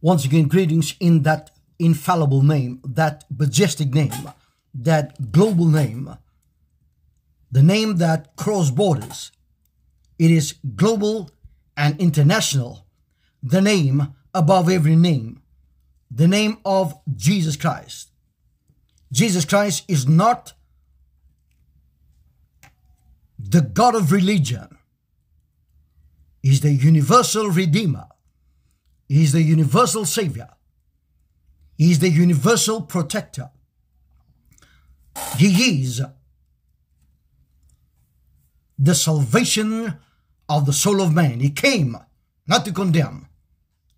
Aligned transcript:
Once 0.00 0.24
again, 0.24 0.46
greetings 0.46 0.94
in 1.00 1.22
that 1.22 1.50
infallible 1.78 2.42
name, 2.42 2.80
that 2.84 3.24
majestic 3.36 3.92
name, 3.92 4.30
that 4.74 5.32
global 5.32 5.66
name, 5.66 6.16
the 7.50 7.62
name 7.62 7.96
that 7.96 8.36
cross 8.36 8.70
borders. 8.70 9.32
It 10.18 10.30
is 10.30 10.54
global 10.76 11.30
and 11.76 11.98
international, 12.00 12.86
the 13.42 13.60
name 13.60 14.14
above 14.34 14.68
every 14.68 14.96
name, 14.96 15.42
the 16.10 16.28
name 16.28 16.58
of 16.64 16.98
Jesus 17.14 17.56
Christ. 17.56 18.10
Jesus 19.10 19.44
Christ 19.44 19.84
is 19.88 20.06
not 20.06 20.52
the 23.38 23.60
God 23.60 23.94
of 23.94 24.12
religion. 24.12 24.78
He's 26.42 26.60
the 26.60 26.72
universal 26.72 27.48
redeemer. 27.48 28.06
He's 29.08 29.32
the 29.32 29.42
universal 29.42 30.04
savior. 30.04 30.50
He 31.76 31.90
is 31.90 32.00
the 32.00 32.10
universal 32.10 32.82
protector. 32.82 33.50
He 35.36 35.82
is 35.82 36.02
the 38.78 38.94
salvation 38.94 39.94
of 40.48 40.66
the 40.66 40.72
soul 40.72 41.00
of 41.00 41.14
man. 41.14 41.40
He 41.40 41.50
came 41.50 41.96
not 42.46 42.64
to 42.64 42.72
condemn, 42.72 43.28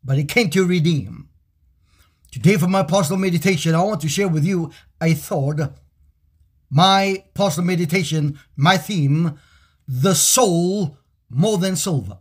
but 0.04 0.16
he 0.16 0.24
came 0.24 0.50
to 0.50 0.64
redeem. 0.64 1.28
Today, 2.30 2.56
for 2.56 2.68
my 2.68 2.84
personal 2.84 3.18
meditation, 3.18 3.74
I 3.74 3.82
want 3.82 4.00
to 4.02 4.08
share 4.08 4.28
with 4.28 4.44
you 4.44 4.70
a 5.00 5.14
thought. 5.14 5.60
My 6.70 7.24
personal 7.34 7.66
meditation, 7.66 8.38
my 8.56 8.76
theme, 8.76 9.38
the 9.88 10.14
soul 10.14 10.96
more 11.28 11.58
than 11.58 11.74
silver. 11.74 12.18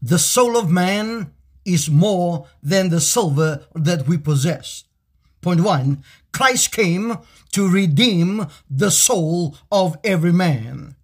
The 0.00 0.18
soul 0.18 0.56
of 0.56 0.70
man 0.70 1.32
is 1.64 1.90
more 1.90 2.46
than 2.62 2.88
the 2.88 3.00
silver 3.00 3.66
that 3.74 4.06
we 4.06 4.16
possess. 4.18 4.84
Point 5.40 5.60
one, 5.60 6.04
Christ 6.32 6.72
came 6.72 7.18
to 7.52 7.68
redeem 7.68 8.46
the 8.68 8.90
soul 8.90 9.56
of 9.70 9.96
every 10.04 10.32
man 10.32 10.96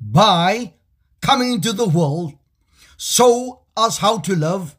by 0.00 0.74
coming 1.20 1.54
into 1.54 1.72
the 1.72 1.88
world, 1.88 2.34
show 2.96 3.62
us 3.76 3.98
how 3.98 4.18
to 4.18 4.34
love. 4.34 4.76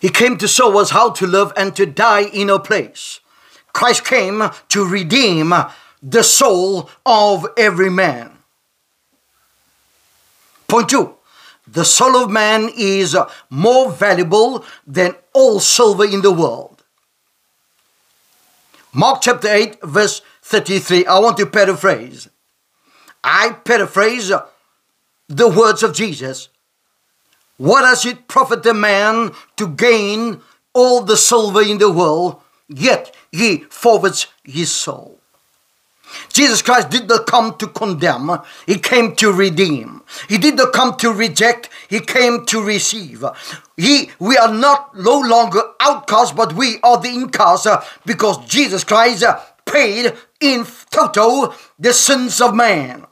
He 0.00 0.08
came 0.10 0.36
to 0.38 0.48
show 0.48 0.78
us 0.78 0.90
how 0.90 1.10
to 1.10 1.26
love 1.26 1.52
and 1.56 1.74
to 1.76 1.86
die 1.86 2.24
in 2.24 2.50
our 2.50 2.60
place. 2.60 3.20
Christ 3.72 4.04
came 4.04 4.42
to 4.68 4.86
redeem 4.86 5.54
the 6.02 6.22
soul 6.22 6.90
of 7.06 7.46
every 7.56 7.90
man. 7.90 8.33
Point 10.68 10.88
two, 10.88 11.14
the 11.66 11.84
soul 11.84 12.16
of 12.16 12.30
man 12.30 12.70
is 12.76 13.14
uh, 13.14 13.30
more 13.50 13.90
valuable 13.90 14.64
than 14.86 15.14
all 15.32 15.60
silver 15.60 16.04
in 16.04 16.22
the 16.22 16.30
world. 16.30 16.84
Mark 18.92 19.22
chapter 19.22 19.48
8, 19.48 19.82
verse 19.82 20.22
33. 20.42 21.06
I 21.06 21.18
want 21.18 21.36
to 21.38 21.46
paraphrase. 21.46 22.28
I 23.24 23.50
paraphrase 23.64 24.30
uh, 24.30 24.46
the 25.28 25.48
words 25.48 25.82
of 25.82 25.94
Jesus. 25.94 26.48
What 27.56 27.82
does 27.82 28.04
it 28.06 28.28
profit 28.28 28.64
a 28.66 28.74
man 28.74 29.32
to 29.56 29.68
gain 29.68 30.40
all 30.72 31.00
the 31.02 31.16
silver 31.16 31.62
in 31.62 31.78
the 31.78 31.90
world, 31.90 32.40
yet 32.68 33.14
he 33.32 33.58
forfeits 33.70 34.26
his 34.44 34.70
soul? 34.70 35.18
Jesus 36.32 36.62
Christ 36.62 36.90
did 36.90 37.08
not 37.08 37.26
come 37.26 37.56
to 37.58 37.66
condemn, 37.66 38.38
He 38.66 38.78
came 38.78 39.14
to 39.16 39.32
redeem. 39.32 40.02
He 40.28 40.38
did 40.38 40.56
not 40.56 40.72
come 40.72 40.96
to 40.98 41.12
reject, 41.12 41.68
He 41.88 42.00
came 42.00 42.46
to 42.46 42.62
receive. 42.62 43.24
He, 43.76 44.10
we 44.18 44.36
are 44.36 44.52
not 44.52 44.96
no 44.96 45.18
longer 45.18 45.62
outcasts, 45.80 46.32
but 46.32 46.52
we 46.52 46.78
are 46.82 47.00
the 47.00 47.08
incasts 47.08 47.66
uh, 47.66 47.82
because 48.04 48.44
Jesus 48.46 48.84
Christ 48.84 49.22
uh, 49.22 49.40
paid 49.64 50.12
in 50.40 50.66
total 50.90 51.54
the 51.78 51.92
sins 51.92 52.40
of 52.40 52.54
man. 52.54 53.06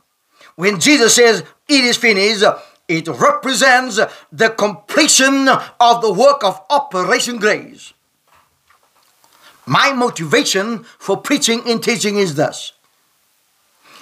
When 0.57 0.79
Jesus 0.79 1.15
says, 1.15 1.45
It 1.69 1.85
is 1.85 1.97
finished, 1.97 2.45
it 2.89 3.09
represents 3.09 3.99
the 4.31 4.51
completion 4.51 5.49
of 5.49 6.03
the 6.03 6.13
work 6.13 6.45
of 6.45 6.61
Operation 6.71 7.39
Grace. 7.39 7.93
My 9.67 9.93
motivation 9.93 10.85
for 10.99 11.17
preaching 11.17 11.63
and 11.67 11.83
teaching 11.83 12.17
is 12.17 12.35
this 12.35 12.72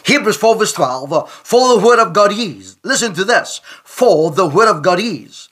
Hebrews 0.04 0.36
4 0.36 0.56
verse 0.56 0.72
12, 0.72 1.30
for 1.30 1.76
the 1.76 1.84
word 1.84 1.98
of 1.98 2.12
God 2.12 2.32
is, 2.32 2.76
listen 2.82 3.14
to 3.14 3.24
this, 3.24 3.60
for 3.84 4.30
the 4.30 4.46
word 4.46 4.68
of 4.68 4.82
God 4.82 5.00
is 5.00 5.48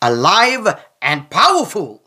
alive 0.00 0.80
and 1.00 1.30
powerful. 1.30 2.02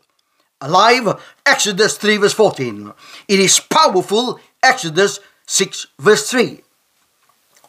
Alive, 0.60 1.20
Exodus 1.46 1.96
3 1.98 2.16
verse 2.16 2.32
14. 2.32 2.92
It 3.28 3.38
is 3.38 3.60
powerful, 3.60 4.40
Exodus 4.62 5.20
6 5.46 5.86
verse 5.98 6.30
3. 6.30 6.62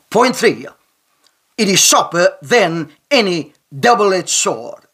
Point 0.09 0.35
3. 0.35 0.67
It 1.57 1.67
is 1.67 1.79
sharper 1.79 2.37
than 2.41 2.89
any 3.11 3.53
double-edged 3.77 4.29
sword. 4.29 4.85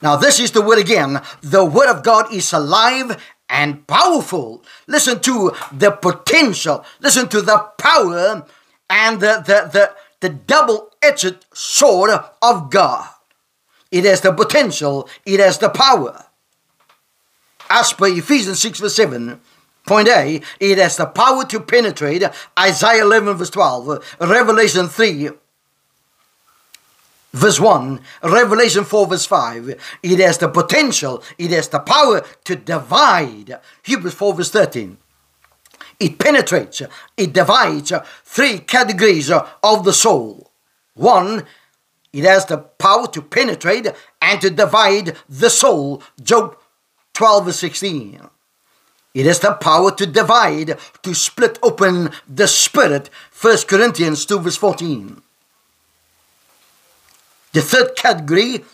Now 0.00 0.16
this 0.16 0.38
is 0.38 0.50
the 0.52 0.62
word 0.62 0.78
again. 0.78 1.20
The 1.40 1.64
word 1.64 1.88
of 1.88 2.02
God 2.02 2.32
is 2.32 2.52
alive 2.52 3.20
and 3.52 3.86
powerful. 3.86 4.64
Listen 4.88 5.20
to 5.20 5.52
the 5.70 5.90
potential. 5.90 6.84
Listen 7.00 7.28
to 7.28 7.42
the 7.42 7.58
power 7.78 8.46
and 8.88 9.20
the, 9.20 9.44
the, 9.46 9.70
the, 9.70 9.94
the 10.20 10.30
double-edged 10.30 11.44
sword 11.52 12.10
of 12.40 12.70
God. 12.70 13.08
It 13.92 14.04
has 14.06 14.22
the 14.22 14.32
potential. 14.32 15.08
It 15.26 15.38
has 15.38 15.58
the 15.58 15.68
power. 15.68 16.24
As 17.68 17.92
per 17.92 18.06
Ephesians 18.06 18.58
6 18.60 18.80
verse 18.80 18.96
7, 18.96 19.38
Point 19.86 20.08
A, 20.08 20.40
it 20.60 20.78
has 20.78 20.96
the 20.96 21.06
power 21.06 21.44
to 21.44 21.60
penetrate 21.60 22.22
Isaiah 22.58 23.02
11 23.02 23.34
verse 23.34 23.50
12, 23.50 24.16
Revelation 24.20 24.88
3 24.88 25.30
verse 27.32 27.58
1, 27.58 28.00
Revelation 28.22 28.84
4, 28.84 29.06
verse 29.06 29.26
5. 29.26 29.98
It 30.02 30.18
has 30.18 30.38
the 30.38 30.48
potential, 30.48 31.22
it 31.38 31.50
has 31.50 31.68
the 31.68 31.80
power 31.80 32.22
to 32.44 32.56
divide. 32.56 33.58
Hebrews 33.82 34.14
4, 34.14 34.34
verse 34.34 34.50
13. 34.50 34.98
It 36.00 36.18
penetrates, 36.18 36.82
it 37.16 37.32
divides 37.32 37.92
three 38.24 38.58
categories 38.58 39.30
of 39.30 39.84
the 39.84 39.92
soul. 39.92 40.50
One, 40.94 41.44
it 42.12 42.24
has 42.24 42.44
the 42.46 42.58
power 42.58 43.06
to 43.08 43.22
penetrate 43.22 43.86
and 44.20 44.40
to 44.40 44.50
divide 44.50 45.16
the 45.28 45.48
soul. 45.48 46.02
Job 46.20 46.58
12, 47.14 47.46
verse 47.46 47.58
16. 47.60 48.20
It 49.14 49.26
has 49.26 49.40
the 49.40 49.52
power 49.52 49.92
to 49.92 50.06
divide, 50.06 50.78
to 51.02 51.14
split 51.14 51.58
open 51.62 52.10
the 52.28 52.48
spirit. 52.48 53.08
1 53.40 53.58
Corinthians 53.68 54.26
2, 54.26 54.40
verse 54.40 54.56
14. 54.56 55.22
The 57.52 57.62
third 57.62 57.96
category, 57.96 58.64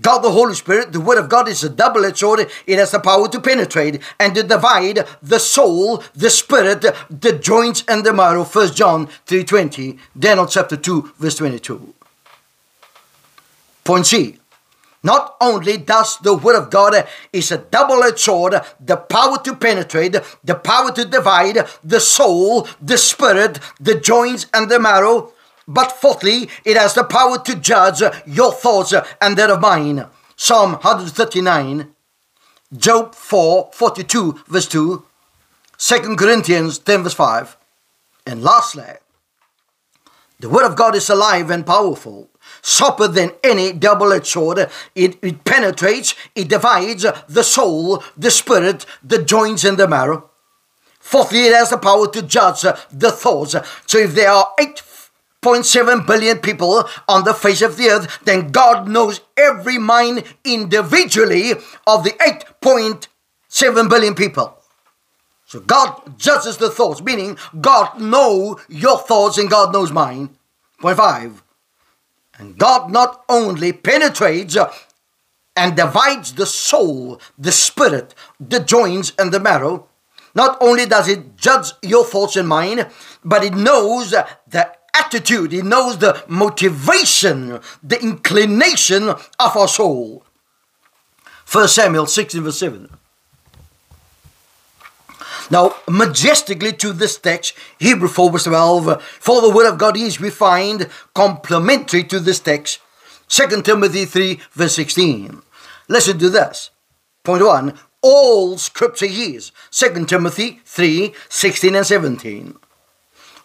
God 0.00 0.20
the 0.20 0.30
Holy 0.30 0.54
Spirit, 0.54 0.92
the 0.92 1.00
Word 1.00 1.18
of 1.18 1.28
God 1.28 1.48
is 1.48 1.62
a 1.62 1.68
double-edged 1.68 2.18
sword. 2.18 2.50
It 2.66 2.78
has 2.78 2.90
the 2.90 2.98
power 2.98 3.28
to 3.28 3.40
penetrate 3.40 4.00
and 4.18 4.34
to 4.34 4.42
divide 4.42 5.06
the 5.22 5.38
soul, 5.38 6.02
the 6.14 6.30
spirit, 6.30 6.80
the 7.10 7.38
joints 7.38 7.84
and 7.86 8.04
the 8.04 8.12
marrow. 8.12 8.44
1 8.44 8.72
John 8.72 9.06
3.20, 9.26 9.98
Daniel 10.18 10.46
chapter 10.46 10.76
2, 10.76 11.12
verse 11.18 11.36
22. 11.36 11.94
Point 13.84 14.06
C. 14.06 14.38
Not 15.04 15.36
only 15.40 15.76
does 15.78 16.18
the 16.18 16.34
word 16.34 16.56
of 16.56 16.70
God 16.70 17.06
is 17.32 17.50
a 17.50 17.58
double-edged 17.58 18.18
sword, 18.18 18.54
the 18.80 18.96
power 18.96 19.36
to 19.42 19.56
penetrate, 19.56 20.16
the 20.44 20.54
power 20.54 20.92
to 20.92 21.04
divide 21.04 21.58
the 21.82 21.98
soul, 22.00 22.68
the 22.80 22.96
spirit, 22.96 23.58
the 23.80 23.98
joints 23.98 24.46
and 24.54 24.70
the 24.70 24.78
marrow, 24.78 25.32
but 25.66 25.92
fourthly, 25.92 26.48
it 26.64 26.76
has 26.76 26.94
the 26.94 27.04
power 27.04 27.38
to 27.38 27.54
judge 27.54 28.02
your 28.26 28.52
thoughts 28.52 28.94
and 29.20 29.36
that 29.36 29.50
of 29.50 29.60
mine. 29.60 30.06
Psalm 30.36 30.72
139, 30.72 31.94
Job 32.76 33.14
4, 33.14 33.70
42, 33.72 34.40
verse 34.48 34.66
2, 34.66 35.04
2 35.78 36.16
Corinthians 36.16 36.78
10, 36.78 37.02
verse 37.02 37.14
5. 37.14 37.56
And 38.26 38.42
lastly, 38.42 38.84
the 40.40 40.48
Word 40.48 40.66
of 40.66 40.74
God 40.74 40.96
is 40.96 41.08
alive 41.08 41.50
and 41.50 41.64
powerful, 41.64 42.28
sharper 42.62 43.06
than 43.06 43.30
any 43.44 43.72
double 43.72 44.12
edged 44.12 44.26
sword. 44.26 44.68
It, 44.94 45.16
it 45.22 45.44
penetrates, 45.44 46.14
it 46.34 46.48
divides 46.48 47.06
the 47.28 47.44
soul, 47.44 48.02
the 48.16 48.30
spirit, 48.30 48.84
the 49.04 49.22
joints, 49.22 49.64
and 49.64 49.78
the 49.78 49.86
marrow. 49.86 50.30
Fourthly, 50.98 51.46
it 51.46 51.54
has 51.54 51.70
the 51.70 51.78
power 51.78 52.10
to 52.10 52.22
judge 52.22 52.62
the 52.62 53.12
thoughts. 53.12 53.54
So 53.86 53.98
if 53.98 54.14
there 54.14 54.30
are 54.30 54.48
eight 54.58 54.80
0.7 55.42 56.06
billion 56.06 56.38
people 56.38 56.84
on 57.08 57.24
the 57.24 57.34
face 57.34 57.62
of 57.62 57.76
the 57.76 57.88
earth, 57.88 58.20
then 58.24 58.52
God 58.52 58.88
knows 58.88 59.20
every 59.36 59.76
mind 59.76 60.22
individually 60.44 61.52
of 61.86 62.04
the 62.04 62.12
8.7 62.62 63.90
billion 63.90 64.14
people. 64.14 64.56
So 65.46 65.60
God 65.60 66.18
judges 66.18 66.56
the 66.56 66.70
thoughts, 66.70 67.02
meaning 67.02 67.36
God 67.60 68.00
knows 68.00 68.60
your 68.68 68.98
thoughts 68.98 69.36
and 69.36 69.50
God 69.50 69.72
knows 69.72 69.92
mine. 69.92 70.30
Point 70.80 70.96
five. 70.96 71.42
And 72.38 72.56
God 72.56 72.90
not 72.90 73.22
only 73.28 73.72
penetrates 73.72 74.56
and 75.54 75.76
divides 75.76 76.34
the 76.34 76.46
soul, 76.46 77.20
the 77.36 77.52
spirit, 77.52 78.14
the 78.40 78.60
joints, 78.60 79.12
and 79.18 79.30
the 79.30 79.40
marrow, 79.40 79.88
not 80.34 80.56
only 80.60 80.86
does 80.86 81.08
it 81.08 81.36
judge 81.36 81.72
your 81.82 82.04
thoughts 82.04 82.36
and 82.36 82.48
mine, 82.48 82.86
but 83.22 83.44
it 83.44 83.54
knows 83.54 84.12
the 84.12 84.72
attitude, 84.94 85.52
He 85.52 85.62
knows 85.62 85.98
the 85.98 86.22
motivation, 86.28 87.60
the 87.82 88.00
inclination 88.00 89.08
of 89.08 89.56
our 89.56 89.68
soul. 89.68 90.24
1 91.50 91.68
Samuel 91.68 92.06
16 92.06 92.42
verse 92.42 92.58
7. 92.58 92.88
Now, 95.50 95.74
majestically 95.88 96.72
to 96.74 96.92
this 96.92 97.18
text, 97.18 97.54
Hebrew 97.78 98.08
4 98.08 98.30
verse 98.30 98.44
12, 98.44 99.02
for 99.02 99.42
the 99.42 99.50
word 99.50 99.68
of 99.68 99.76
God 99.76 99.96
is, 99.96 100.18
we 100.18 100.30
find, 100.30 100.88
complementary 101.14 102.04
to 102.04 102.20
this 102.20 102.40
text, 102.40 102.78
2 103.28 103.62
Timothy 103.62 104.04
3 104.04 104.40
verse 104.52 104.74
16. 104.76 105.42
Listen 105.88 106.18
to 106.18 106.30
this. 106.30 106.70
Point 107.24 107.44
1. 107.44 107.78
All 108.02 108.56
scripture 108.56 109.06
is. 109.08 109.52
2 109.70 110.06
Timothy 110.06 110.60
3 110.64 111.14
16 111.28 111.74
and 111.74 111.86
17. 111.86 112.58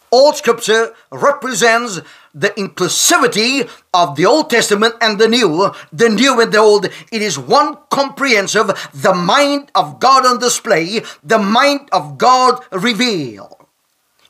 All 0.10 0.34
scripture 0.34 0.94
represents 1.12 2.00
the 2.34 2.50
inclusivity 2.52 3.70
of 3.94 4.16
the 4.16 4.26
Old 4.26 4.50
Testament 4.50 4.96
and 5.02 5.20
the 5.20 5.28
New, 5.28 5.72
the 5.92 6.08
New 6.08 6.40
and 6.40 6.52
the 6.52 6.60
Old. 6.60 6.86
It 6.86 7.22
is 7.22 7.38
one 7.38 7.78
comprehensive, 7.90 8.68
the 8.94 9.14
mind 9.14 9.72
of 9.76 10.00
God 10.00 10.26
on 10.26 10.40
display, 10.40 11.02
the 11.24 11.40
mind 11.40 11.90
of 11.92 12.18
God 12.18 12.64
revealed. 12.72 13.56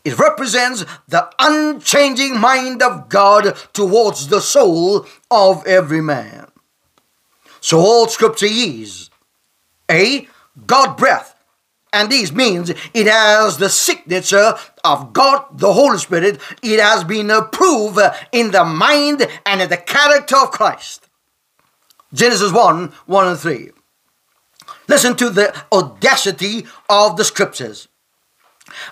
It 0.03 0.17
represents 0.17 0.85
the 1.07 1.29
unchanging 1.37 2.39
mind 2.39 2.81
of 2.81 3.09
God 3.09 3.57
towards 3.73 4.29
the 4.29 4.39
soul 4.39 5.05
of 5.29 5.67
every 5.67 6.01
man. 6.01 6.47
So 7.59 7.79
all 7.79 8.07
scripture 8.07 8.47
is 8.49 9.09
A. 9.91 10.27
God 10.65 10.95
breath 10.95 11.35
and 11.93 12.11
this 12.11 12.31
means 12.31 12.69
it 12.69 13.07
has 13.07 13.57
the 13.57 13.69
signature 13.69 14.37
uh, 14.37 14.59
of 14.83 15.13
God, 15.13 15.45
the 15.57 15.73
Holy 15.73 15.97
Spirit. 15.97 16.39
It 16.61 16.79
has 16.79 17.03
been 17.03 17.31
approved 17.31 17.99
in 18.31 18.51
the 18.51 18.65
mind 18.65 19.27
and 19.45 19.61
in 19.61 19.69
the 19.69 19.77
character 19.77 20.35
of 20.37 20.51
Christ. 20.51 21.07
Genesis 22.13 22.51
1 22.51 22.91
1 23.05 23.27
and 23.27 23.39
3. 23.39 23.71
Listen 24.87 25.15
to 25.17 25.29
the 25.29 25.55
audacity 25.71 26.65
of 26.89 27.17
the 27.17 27.23
scriptures. 27.23 27.87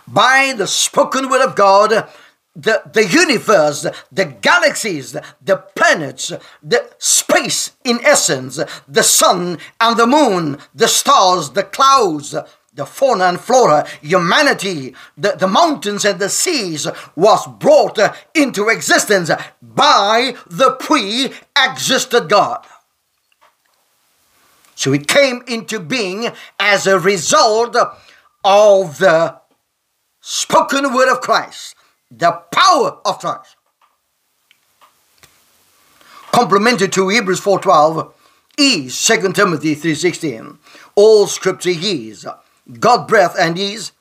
By 0.08 0.54
the 0.56 0.68
spoken 0.68 1.30
word 1.30 1.46
of 1.46 1.56
God, 1.56 2.10
the, 2.56 2.82
the 2.94 3.06
universe, 3.06 3.86
the 4.12 4.26
galaxies, 4.26 5.12
the 5.42 5.58
planets, 5.76 6.32
the 6.64 6.90
space 6.98 7.72
in 7.84 8.00
essence, 8.04 8.60
the 8.88 9.04
sun 9.04 9.58
and 9.82 9.98
the 9.98 10.08
moon, 10.08 10.58
the 10.74 10.88
stars, 10.88 11.52
the 11.52 11.64
clouds, 11.64 12.34
the 12.75 12.86
fauna 12.86 13.25
and 13.25 13.39
flora, 13.39 13.88
humanity, 14.01 14.94
the, 15.18 15.31
the 15.31 15.48
mountains 15.48 16.06
and 16.06 16.19
the 16.19 16.30
seas 16.30 16.88
was 17.16 17.48
brought 17.57 17.98
uh, 17.98 18.13
into 18.33 18.68
existence 18.68 19.31
by 19.62 20.36
the 20.45 20.72
pre 20.72 21.31
existed 21.57 22.30
God. 22.30 22.66
So 24.75 24.92
it 24.92 25.07
came 25.07 25.42
into 25.48 25.80
being 25.80 26.31
as 26.60 26.86
a 26.86 27.00
result 27.00 27.77
of 28.44 28.98
the 28.98 29.39
spoken 30.19 30.94
word 30.94 31.10
of 31.10 31.22
Christ, 31.22 31.75
the 32.12 32.31
power 32.51 33.00
of 33.06 33.19
Christ. 33.19 33.56
Complementary 36.33 36.89
to 36.89 37.07
Hebrews 37.07 37.39
4.12 37.39 38.12
is 38.57 39.06
2 39.07 39.31
Timothy 39.31 39.75
3.16. 39.77 40.57
All 40.95 41.27
scripture 41.27 41.69
is 41.69 42.27
God 42.80 43.08
breath 43.08 43.36
and 43.38 43.58
ease. 43.58 43.92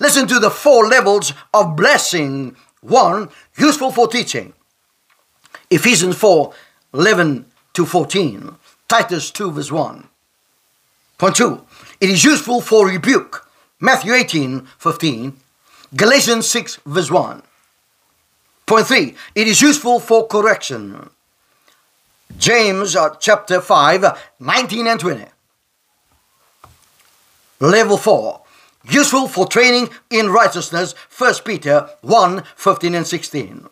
Listen 0.00 0.26
to 0.28 0.38
the 0.38 0.50
four 0.50 0.86
levels 0.86 1.32
of 1.52 1.76
blessing. 1.76 2.56
One, 2.80 3.30
useful 3.56 3.90
for 3.90 4.08
teaching. 4.08 4.52
Ephesians 5.70 6.16
4 6.16 6.52
11 6.94 7.44
to 7.74 7.84
14. 7.84 8.56
Titus 8.88 9.30
2 9.30 9.52
verse 9.52 9.70
1. 9.70 10.08
Point 11.18 11.36
2. 11.36 11.60
It 12.00 12.10
is 12.10 12.24
useful 12.24 12.60
for 12.60 12.86
rebuke. 12.86 13.46
Matthew 13.80 14.14
18 14.14 14.66
15. 14.78 15.36
Galatians 15.96 16.48
6 16.48 16.80
verse 16.86 17.10
1. 17.10 17.42
Point 18.66 18.86
3. 18.86 19.14
It 19.34 19.48
is 19.48 19.60
useful 19.60 20.00
for 20.00 20.26
correction. 20.26 21.10
James 22.38 22.94
uh, 22.94 23.14
chapter 23.18 23.60
5 23.60 24.04
19 24.38 24.86
and 24.86 25.00
20. 25.00 25.24
Level 27.60 27.96
4. 27.96 28.42
Useful 28.90 29.26
for 29.28 29.46
training 29.46 29.90
in 30.10 30.30
righteousness. 30.30 30.94
1 31.16 31.34
Peter 31.44 31.90
1 32.02 32.44
15 32.56 32.94
and 32.94 33.06
16. 33.06 33.68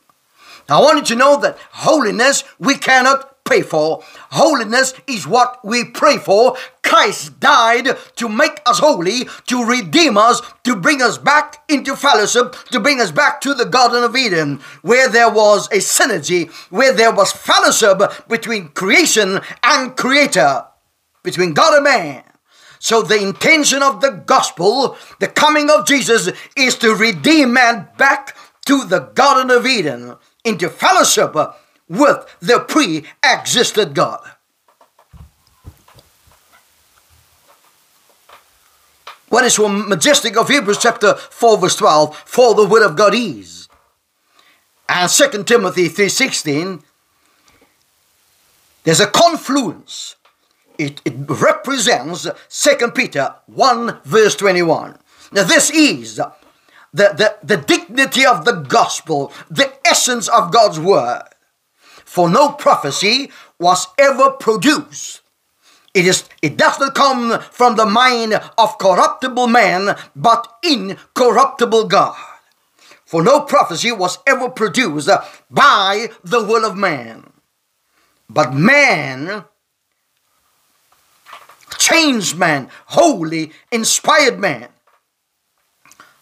I 0.69 0.81
want 0.81 0.99
you 0.99 1.05
to 1.05 1.15
know 1.15 1.41
that 1.41 1.59
holiness 1.71 2.43
we 2.59 2.75
cannot 2.75 3.45
pay 3.45 3.63
for. 3.63 4.03
Holiness 4.33 4.93
is 5.07 5.27
what 5.27 5.65
we 5.65 5.85
pray 5.85 6.19
for. 6.19 6.57
Christ 6.83 7.39
died 7.39 7.97
to 8.17 8.29
make 8.29 8.61
us 8.67 8.81
holy, 8.81 9.29
to 9.47 9.65
redeem 9.65 10.19
us, 10.19 10.43
to 10.65 10.75
bring 10.75 11.01
us 11.01 11.17
back 11.19 11.63
into 11.69 11.95
fellowship, 11.95 12.57
to 12.73 12.81
bring 12.81 13.01
us 13.01 13.13
back 13.13 13.41
to 13.43 13.55
the 13.55 13.65
Garden 13.65 14.03
of 14.03 14.17
Eden, 14.17 14.61
where 14.83 15.09
there 15.09 15.31
was 15.31 15.69
a 15.69 15.77
synergy, 15.77 16.51
where 16.71 16.93
there 16.93 17.13
was 17.13 17.31
fellowship 17.31 18.01
between 18.29 18.69
creation 18.69 19.41
and 19.63 19.97
creator, 19.97 20.65
between 21.23 21.55
God 21.55 21.75
and 21.75 21.85
man. 21.85 22.26
So 22.87 23.03
the 23.03 23.21
intention 23.21 23.83
of 23.83 24.01
the 24.01 24.13
gospel, 24.13 24.97
the 25.19 25.27
coming 25.27 25.69
of 25.71 25.89
Jesus, 25.89 26.31
is 26.57 26.79
to 26.79 26.95
redeem 26.95 27.53
man 27.53 27.89
back 27.99 28.37
to 28.67 28.85
the 28.85 29.01
Garden 29.01 29.51
of 29.51 29.67
Eden, 29.67 30.15
into 30.45 30.69
fellowship 30.69 31.35
with 31.89 32.37
the 32.39 32.61
pre-existed 32.61 33.93
God. 33.93 34.21
What 39.31 39.45
is 39.45 39.55
so 39.55 39.69
majestic 39.69 40.37
of 40.37 40.49
Hebrews 40.49 40.79
chapter 40.79 41.15
4 41.15 41.59
verse 41.59 41.75
12, 41.75 42.17
for 42.17 42.55
the 42.55 42.67
word 42.67 42.85
of 42.85 42.95
God 42.95 43.17
is. 43.17 43.69
And 44.89 45.11
2 45.11 45.43
Timothy 45.43 45.89
3.16, 45.89 46.85
there's 48.85 49.01
a 49.01 49.09
confluence 49.09 50.15
it, 50.79 51.01
it 51.05 51.15
represents 51.29 52.27
2 52.49 52.91
Peter 52.93 53.35
1 53.47 54.01
verse 54.05 54.37
21. 54.37 54.99
Now 55.33 55.45
this 55.45 55.71
is 55.71 56.17
the, 56.17 56.33
the, 56.93 57.37
the 57.43 57.57
dignity 57.57 58.25
of 58.25 58.45
the 58.45 58.53
gospel, 58.53 59.33
the 59.51 59.73
essence 59.87 60.29
of 60.29 60.53
God's 60.53 60.81
word. 60.81 61.25
For 62.05 62.31
no 62.31 62.53
prophecy 62.53 63.31
was 63.59 63.89
ever 63.99 64.31
produced. 64.31 65.21
It, 65.93 66.07
is, 66.07 66.29
it 66.43 66.57
does 66.57 66.79
not 66.79 66.95
come 66.95 67.41
from 67.41 67.77
the 67.77 67.87
mind 67.87 68.35
of 68.59 68.79
corruptible 68.79 69.47
man, 69.47 69.97
but 70.15 70.47
incorruptible 70.63 71.85
God. 71.89 72.17
For 73.05 73.23
no 73.23 73.41
prophecy 73.41 73.93
was 73.93 74.19
ever 74.27 74.49
produced 74.51 75.09
by 75.51 76.09
the 76.25 76.43
will 76.43 76.65
of 76.65 76.77
man. 76.77 77.33
But 78.29 78.53
man 78.53 79.45
changed 81.87 82.37
man, 82.37 82.69
holy, 82.87 83.53
inspired 83.71 84.39
man. 84.39 84.69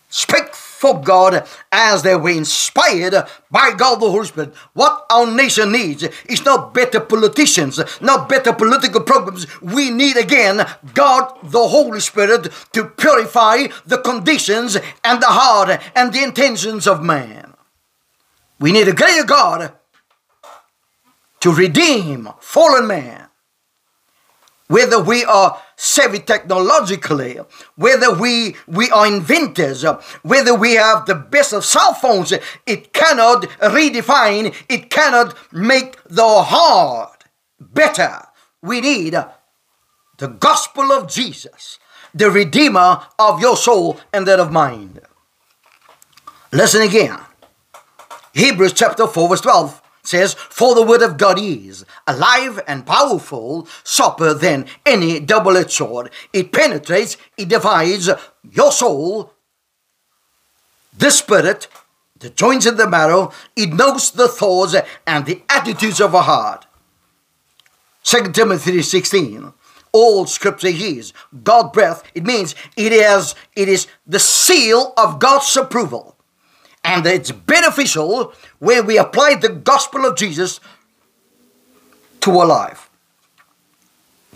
Speak 0.09 0.55
for 0.55 1.01
God 1.01 1.47
as 1.73 2.03
they 2.03 2.15
were 2.15 2.31
inspired 2.31 3.15
by 3.51 3.73
God 3.73 4.01
the 4.01 4.11
Holy 4.11 4.27
Spirit. 4.27 4.55
What 4.75 5.07
our 5.11 5.27
nation 5.27 5.73
needs 5.73 6.03
is 6.27 6.45
not 6.45 6.75
better 6.75 7.01
politicians, 7.01 7.81
not 8.01 8.29
better 8.29 8.53
political 8.53 9.01
programs. 9.01 9.47
We 9.61 9.91
need 9.91 10.17
again 10.17 10.67
God 10.93 11.33
the 11.43 11.67
Holy 11.69 12.01
Spirit 12.01 12.53
to 12.75 12.85
purify 12.85 13.69
the 13.87 13.99
conditions 13.99 14.77
and 15.03 15.23
the 15.23 15.35
heart 15.41 15.81
and 15.97 16.13
the 16.13 16.23
intentions 16.23 16.87
of 16.87 17.03
man. 17.03 17.55
We 18.61 18.71
need 18.71 18.89
a 18.89 18.95
greater 18.95 19.25
God 19.25 19.73
to 21.41 21.53
redeem 21.53 22.29
fallen 22.41 22.87
man 22.87 23.29
whether 24.69 25.03
we 25.03 25.25
are 25.25 25.61
savvy 25.77 26.19
technologically, 26.19 27.39
whether 27.77 28.15
we, 28.15 28.57
we 28.67 28.91
are 28.91 29.07
inventors, 29.07 29.85
whether 30.23 30.55
we 30.55 30.75
have 30.75 31.07
the 31.07 31.15
best 31.15 31.53
of 31.53 31.65
cell 31.65 31.93
phones, 31.93 32.33
it 32.67 32.93
cannot 32.93 33.43
redefine, 33.61 34.55
it 34.69 34.91
cannot 34.91 35.37
make 35.53 36.03
the 36.05 36.43
heart 36.43 37.25
better. 37.61 38.23
We 38.63 38.81
need 38.81 39.15
the 40.19 40.29
gospel 40.29 40.93
of 40.93 41.09
Jesus, 41.09 41.79
the 42.15 42.31
redeemer 42.31 43.03
of 43.19 43.41
your 43.41 43.57
soul 43.57 44.01
and 44.13 44.27
that 44.27 44.41
of 44.41 44.51
mine. 44.51 45.01
Listen 46.53 46.83
again. 46.83 47.19
Hebrews 48.33 48.73
chapter 48.73 49.07
4, 49.07 49.29
verse 49.29 49.41
12 49.43 49.83
says, 50.05 50.35
For 50.35 50.75
the 50.75 50.83
word 50.83 51.03
of 51.03 51.17
God 51.17 51.39
is 51.39 51.85
alive 52.07 52.61
and 52.69 52.87
powerful, 52.87 53.69
sharper 53.85 54.35
than 54.35 54.67
any 54.87 55.21
double 55.21 55.57
edged 55.57 55.73
sword. 55.73 56.11
It 56.33 56.53
penetrates, 56.53 57.17
it 57.37 57.49
divides 57.49 58.09
your 58.51 58.73
soul, 58.73 59.33
the 60.97 61.11
spirit, 61.11 61.67
the 62.19 62.31
joints 62.31 62.67
and 62.67 62.79
the 62.79 62.89
marrow. 62.89 63.33
It 63.57 63.73
knows 63.73 64.11
the 64.11 64.29
thoughts 64.29 64.77
and 65.07 65.27
the 65.27 65.43
attitudes 65.49 66.01
of 66.01 66.15
a 66.15 66.23
heart. 66.23 66.67
2 68.05 68.33
Timothy 68.33 68.83
16 68.83 69.53
all 69.93 70.27
scripture 70.27 70.67
is 70.69 71.13
god 71.45 71.73
breath 71.73 72.03
it 72.15 72.25
means 72.25 72.55
it 72.77 72.93
is 72.93 73.35
it 73.55 73.69
is 73.69 73.87
the 74.07 74.19
seal 74.19 74.93
of 74.99 75.21
god's 75.21 75.57
approval 75.57 76.14
and 76.85 77.07
it's 77.07 77.33
beneficial 77.33 78.33
when 78.59 78.87
we 78.87 78.99
apply 78.99 79.37
the 79.37 79.49
gospel 79.49 80.05
of 80.05 80.17
Jesus 80.17 80.61
to 82.21 82.39
our 82.39 82.47
life. 82.47 82.91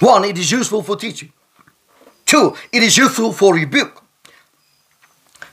One, 0.00 0.25
it 0.25 0.38
is 0.38 0.50
useful 0.50 0.83
for 0.83 0.97
teaching. 0.97 1.33
Two, 2.25 2.55
it 2.73 2.83
is 2.83 2.97
useful 2.97 3.33
for 3.33 3.55
rebuke. 3.55 4.02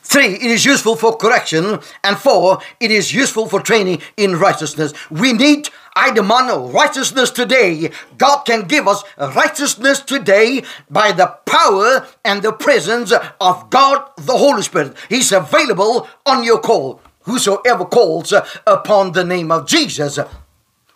Three, 0.06 0.36
it 0.36 0.44
is 0.44 0.66
useful 0.66 0.96
for 0.96 1.18
correction. 1.18 1.80
And 2.04 2.16
four, 2.16 2.60
it 2.80 2.92
is 2.92 3.12
useful 3.12 3.50
for 3.50 3.60
training 3.60 4.04
in 4.16 4.38
righteousness. 4.38 4.94
We 5.10 5.34
need, 5.34 5.70
I 5.96 6.12
demand 6.12 6.74
righteousness 6.74 7.32
today. 7.32 7.90
God 8.16 8.44
can 8.44 8.68
give 8.68 8.88
us 8.88 9.04
righteousness 9.18 10.02
today 10.02 10.64
by 10.92 11.12
the 11.12 11.36
power 11.48 12.08
and 12.24 12.44
the 12.44 12.54
presence 12.54 13.12
of 13.42 13.70
God 13.72 14.08
the 14.16 14.38
Holy 14.38 14.62
Spirit. 14.62 14.96
He's 15.10 15.32
available 15.32 16.08
on 16.24 16.44
your 16.44 16.60
call. 16.60 17.02
Whosoever 17.24 17.86
calls 17.86 18.32
upon 18.68 19.14
the 19.14 19.24
name 19.24 19.52
of 19.52 19.68
Jesus 19.68 20.20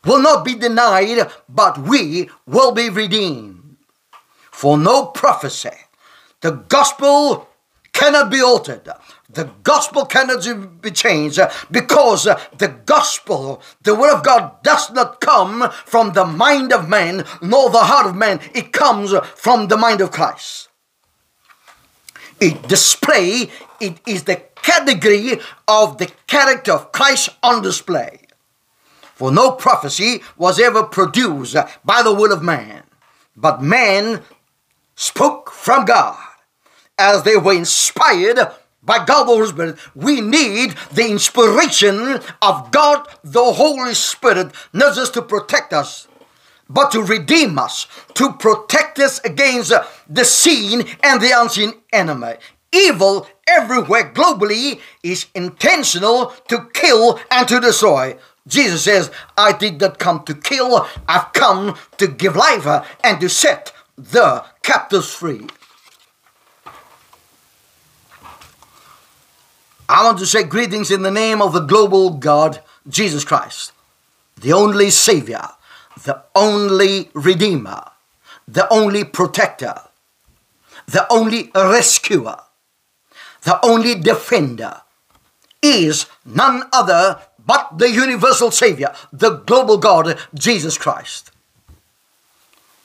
will 0.06 0.22
not 0.22 0.46
be 0.46 0.54
denied, 0.54 1.32
but 1.50 1.80
we 1.80 2.30
will 2.46 2.74
be 2.74 2.90
redeemed. 2.90 3.76
For 4.52 4.78
no 4.78 5.08
prophecy, 5.08 5.72
the 6.42 6.52
gospel 6.52 7.49
cannot 8.00 8.32
be 8.32 8.42
altered. 8.42 8.88
The 9.30 9.50
gospel 9.62 10.06
cannot 10.06 10.82
be 10.82 10.92
changed 10.92 11.40
because 11.70 12.24
the 12.24 12.70
gospel, 12.86 13.62
the 13.82 13.94
word 13.94 14.14
of 14.16 14.24
God, 14.24 14.64
does 14.64 14.90
not 14.92 15.20
come 15.20 15.70
from 15.86 16.14
the 16.14 16.26
mind 16.26 16.72
of 16.72 16.88
man 16.88 17.26
nor 17.42 17.70
the 17.70 17.84
heart 17.84 18.08
of 18.08 18.16
man. 18.16 18.40
It 18.56 18.72
comes 18.72 19.14
from 19.36 19.68
the 19.68 19.76
mind 19.76 20.00
of 20.00 20.12
Christ. 20.12 20.70
It 22.40 22.70
display, 22.70 23.52
it 23.82 24.00
is 24.08 24.24
the 24.24 24.42
category 24.56 25.40
of 25.68 25.98
the 25.98 26.10
character 26.26 26.72
of 26.72 26.94
Christ 26.94 27.30
on 27.44 27.62
display. 27.62 28.22
For 29.02 29.30
no 29.30 29.52
prophecy 29.52 30.24
was 30.38 30.58
ever 30.58 30.84
produced 30.84 31.58
by 31.84 32.02
the 32.02 32.14
will 32.14 32.32
of 32.32 32.42
man, 32.42 32.84
but 33.36 33.62
man 33.62 34.22
spoke 34.96 35.52
from 35.52 35.84
God 35.84 36.29
as 37.00 37.24
they 37.24 37.38
were 37.38 37.54
inspired 37.54 38.38
by 38.84 39.04
God 39.06 39.24
the 39.24 39.32
Holy 39.34 39.48
Spirit. 39.48 39.80
We 39.96 40.22
need 40.22 40.76
the 40.92 41.10
inspiration 41.10 42.20
of 42.42 42.72
God 42.72 43.08
the 43.24 43.54
Holy 43.54 43.94
Spirit, 43.94 44.54
not 44.74 44.96
just 44.96 45.14
to 45.16 45.22
protect 45.22 45.74
us, 45.74 46.08
but 46.70 46.92
to 46.92 47.02
redeem 47.02 47.58
us, 47.58 47.88
to 48.14 48.34
protect 48.34 49.00
us 49.00 49.20
against 49.26 49.74
the 50.08 50.26
seen 50.26 50.86
and 51.04 51.22
the 51.22 51.32
unseen 51.36 51.74
enemy. 51.92 52.36
Evil 52.72 53.28
everywhere 53.48 54.12
globally 54.14 54.80
is 55.02 55.26
intentional 55.34 56.28
to 56.48 56.70
kill 56.74 57.20
and 57.32 57.48
to 57.48 57.60
destroy. 57.60 58.16
Jesus 58.48 58.84
says, 58.84 59.12
I 59.38 59.54
did 59.54 59.82
not 59.82 60.00
come 60.00 60.24
to 60.26 60.36
kill, 60.36 60.88
I've 61.08 61.34
come 61.34 61.76
to 61.98 62.08
give 62.08 62.36
life 62.36 62.68
and 63.04 63.20
to 63.20 63.30
set 63.30 63.74
the 63.98 64.46
captives 64.62 65.14
free. 65.14 65.48
I 69.90 70.04
want 70.04 70.20
to 70.20 70.28
say 70.28 70.44
greetings 70.44 70.92
in 70.92 71.02
the 71.02 71.10
name 71.10 71.42
of 71.42 71.52
the 71.52 71.62
global 71.62 72.12
God, 72.12 72.62
Jesus 72.88 73.26
Christ, 73.26 73.72
the 74.40 74.54
only 74.54 74.92
Savior, 74.92 75.42
the 76.04 76.22
only 76.36 77.10
Redeemer, 77.16 77.86
the 78.48 78.72
only 78.72 79.04
Protector, 79.04 79.82
the 80.86 81.12
only 81.12 81.50
Rescuer, 81.56 82.38
the 83.42 83.60
only 83.66 83.96
Defender, 83.96 84.84
is 85.64 86.06
none 86.24 86.66
other 86.72 87.22
but 87.44 87.80
the 87.80 87.90
universal 87.90 88.52
Savior, 88.52 88.94
the 89.12 89.38
global 89.38 89.80
God, 89.80 90.20
Jesus 90.36 90.78
Christ. 90.78 91.32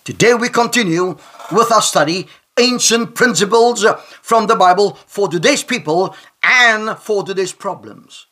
Today 0.04 0.32
we 0.32 0.48
continue 0.48 1.18
with 1.52 1.70
our 1.70 1.82
study 1.82 2.28
ancient 2.58 3.14
principles 3.14 3.84
from 4.22 4.46
the 4.46 4.56
Bible 4.56 4.98
for 5.06 5.28
today's 5.28 5.62
people 5.62 6.14
and 6.42 6.96
for 6.98 7.24
today's 7.24 7.52
problems. 7.52 8.26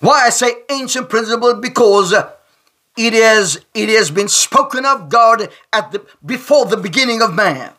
Why 0.00 0.26
I 0.26 0.30
say 0.30 0.54
ancient 0.70 1.08
principle 1.08 1.54
because 1.54 2.12
it 2.96 3.14
is 3.14 3.60
it 3.74 3.88
has 3.90 4.10
been 4.10 4.28
spoken 4.28 4.84
of 4.84 5.08
God 5.08 5.48
at 5.72 5.92
the 5.92 6.04
before 6.24 6.66
the 6.66 6.76
beginning 6.76 7.22
of 7.22 7.34
man. 7.34 7.72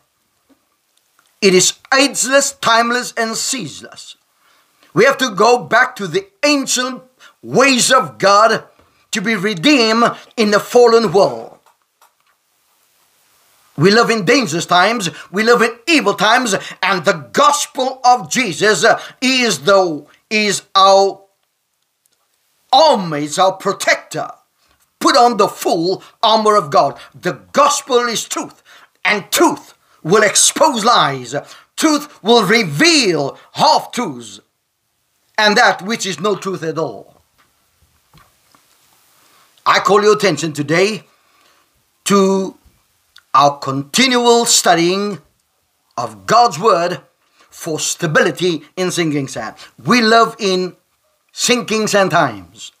It 1.40 1.54
is 1.54 1.74
ageless, 1.92 2.52
timeless, 2.52 3.12
and 3.16 3.36
ceaseless. 3.36 4.16
We 4.94 5.04
have 5.04 5.18
to 5.18 5.30
go 5.30 5.64
back 5.64 5.96
to 5.96 6.06
the 6.06 6.28
ancient 6.44 7.02
ways 7.42 7.90
of 7.90 8.18
God 8.18 8.64
to 9.10 9.20
be 9.20 9.34
redeemed 9.34 10.04
in 10.36 10.52
the 10.52 10.60
fallen 10.60 11.12
world. 11.12 11.51
We 13.76 13.90
live 13.90 14.10
in 14.10 14.24
dangerous 14.24 14.66
times, 14.66 15.10
we 15.30 15.42
live 15.42 15.62
in 15.62 15.78
evil 15.86 16.14
times, 16.14 16.54
and 16.82 17.04
the 17.04 17.28
gospel 17.32 18.00
of 18.04 18.30
Jesus 18.30 18.84
is 19.20 19.60
the 19.60 20.06
is 20.28 20.62
our 20.74 21.22
armor, 22.72 23.16
is 23.18 23.38
our 23.38 23.52
protector. 23.52 24.30
Put 24.98 25.16
on 25.16 25.36
the 25.36 25.48
full 25.48 26.02
armor 26.22 26.56
of 26.56 26.70
God. 26.70 26.98
The 27.14 27.32
gospel 27.52 28.00
is 28.00 28.24
truth, 28.24 28.62
and 29.04 29.30
truth 29.30 29.74
will 30.02 30.22
expose 30.22 30.84
lies. 30.84 31.34
Truth 31.76 32.22
will 32.22 32.44
reveal 32.44 33.38
half 33.52 33.90
truths, 33.90 34.40
and 35.38 35.56
that 35.56 35.82
which 35.82 36.06
is 36.06 36.20
no 36.20 36.36
truth 36.36 36.62
at 36.62 36.78
all. 36.78 37.22
I 39.64 39.80
call 39.80 40.02
your 40.02 40.14
attention 40.14 40.52
today 40.52 41.04
to 42.04 42.56
our 43.34 43.58
continual 43.58 44.44
studying 44.44 45.20
of 45.96 46.26
God's 46.26 46.58
Word 46.58 47.00
for 47.50 47.78
stability 47.78 48.62
in 48.76 48.90
sinking 48.90 49.28
sand. 49.28 49.56
We 49.84 50.00
live 50.00 50.36
in 50.38 50.76
sinking 51.32 51.86
sand 51.86 52.10
times. 52.10 52.72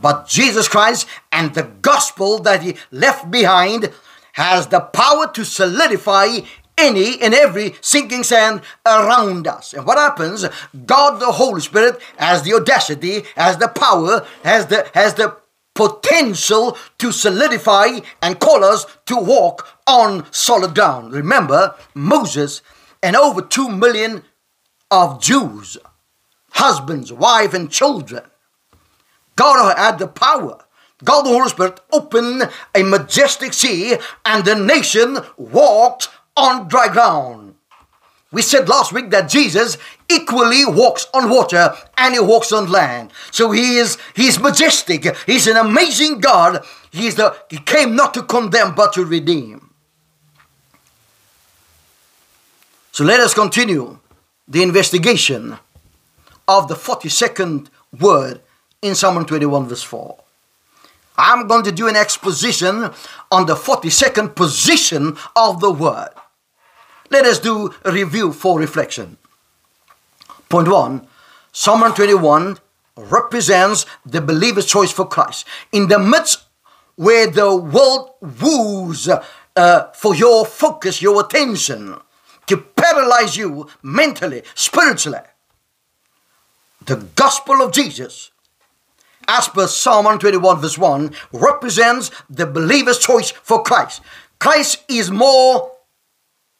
But 0.00 0.28
Jesus 0.28 0.68
Christ 0.68 1.08
and 1.32 1.54
the 1.54 1.64
gospel 1.82 2.38
that 2.40 2.62
He 2.62 2.76
left 2.90 3.30
behind 3.30 3.92
has 4.34 4.68
the 4.68 4.80
power 4.80 5.30
to 5.32 5.44
solidify 5.44 6.38
any 6.76 7.20
and 7.20 7.34
every 7.34 7.74
sinking 7.80 8.22
sand 8.22 8.62
around 8.86 9.48
us. 9.48 9.72
And 9.72 9.84
what 9.84 9.98
happens? 9.98 10.46
God 10.86 11.18
the 11.18 11.32
Holy 11.32 11.60
Spirit 11.60 12.00
has 12.16 12.42
the 12.42 12.54
audacity, 12.54 13.22
has 13.34 13.58
the 13.58 13.68
power, 13.68 14.24
has 14.44 14.66
the 14.66 14.88
has 14.94 15.14
the 15.14 15.36
potential 15.78 16.76
to 16.98 17.12
solidify 17.12 18.00
and 18.20 18.40
call 18.40 18.64
us 18.64 18.84
to 19.06 19.16
walk 19.16 19.68
on 19.86 20.26
solid 20.32 20.74
ground. 20.74 21.12
Remember, 21.12 21.76
Moses 21.94 22.62
and 23.00 23.14
over 23.14 23.40
two 23.40 23.68
million 23.68 24.24
of 24.90 25.22
Jews, 25.22 25.78
husbands, 26.50 27.12
wife, 27.12 27.54
and 27.54 27.70
children. 27.70 28.24
God 29.36 29.76
had 29.78 30.00
the 30.00 30.08
power. 30.08 30.64
God 31.04 31.22
the 31.22 31.30
Holy 31.30 31.48
Spirit 31.48 31.78
opened 31.92 32.50
a 32.74 32.82
majestic 32.82 33.52
sea 33.52 33.98
and 34.26 34.44
the 34.44 34.56
nation 34.56 35.18
walked 35.36 36.08
on 36.36 36.66
dry 36.66 36.88
ground. 36.88 37.54
We 38.30 38.42
said 38.42 38.68
last 38.68 38.92
week 38.92 39.10
that 39.10 39.30
Jesus 39.30 39.78
equally 40.10 40.66
walks 40.66 41.06
on 41.14 41.30
water 41.30 41.74
and 41.96 42.14
he 42.14 42.20
walks 42.20 42.52
on 42.52 42.70
land. 42.70 43.10
So 43.30 43.52
he 43.52 43.76
is 43.76 43.96
he's 44.14 44.38
majestic. 44.38 45.16
He's 45.24 45.46
an 45.46 45.56
amazing 45.56 46.20
God. 46.20 46.64
He's 46.90 47.14
the 47.14 47.36
he 47.48 47.58
came 47.58 47.96
not 47.96 48.12
to 48.14 48.22
condemn 48.22 48.74
but 48.74 48.92
to 48.94 49.04
redeem. 49.04 49.70
So 52.92 53.04
let 53.04 53.20
us 53.20 53.32
continue 53.32 53.98
the 54.46 54.62
investigation 54.62 55.58
of 56.46 56.68
the 56.68 56.74
42nd 56.74 57.68
word 57.98 58.40
in 58.82 58.94
Psalm 58.94 59.24
21 59.24 59.66
verse 59.66 59.82
4. 59.82 60.18
I'm 61.16 61.46
going 61.46 61.64
to 61.64 61.72
do 61.72 61.88
an 61.88 61.96
exposition 61.96 62.90
on 63.30 63.46
the 63.46 63.54
42nd 63.54 64.34
position 64.34 65.16
of 65.34 65.60
the 65.60 65.70
word. 65.70 66.10
Let 67.10 67.24
us 67.24 67.38
do 67.38 67.74
a 67.84 67.92
review 67.92 68.32
for 68.32 68.58
reflection. 68.58 69.16
Point 70.48 70.68
one 70.68 71.06
Psalm 71.52 71.92
21 71.92 72.58
represents 72.96 73.86
the 74.04 74.20
believer's 74.20 74.66
choice 74.66 74.92
for 74.92 75.06
Christ. 75.06 75.46
In 75.72 75.88
the 75.88 75.98
midst 75.98 76.44
where 76.96 77.28
the 77.28 77.56
world 77.56 78.10
woos 78.20 79.08
uh, 79.08 79.84
for 79.92 80.14
your 80.14 80.44
focus, 80.44 81.00
your 81.00 81.20
attention, 81.20 81.96
to 82.46 82.56
paralyze 82.56 83.36
you 83.36 83.68
mentally, 83.82 84.42
spiritually, 84.54 85.20
the 86.86 86.96
gospel 87.14 87.62
of 87.62 87.72
Jesus, 87.72 88.30
as 89.28 89.48
per 89.48 89.66
Psalm 89.66 90.06
121, 90.06 90.60
verse 90.60 90.78
1, 90.78 91.12
represents 91.32 92.10
the 92.30 92.46
believer's 92.46 92.98
choice 92.98 93.30
for 93.30 93.62
Christ. 93.62 94.00
Christ 94.38 94.84
is 94.88 95.10
more 95.10 95.72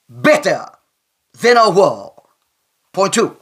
better 0.09 0.67
than 1.41 1.57
our 1.57 1.71
world. 1.71 2.13
Point 2.93 3.15
two. 3.15 3.37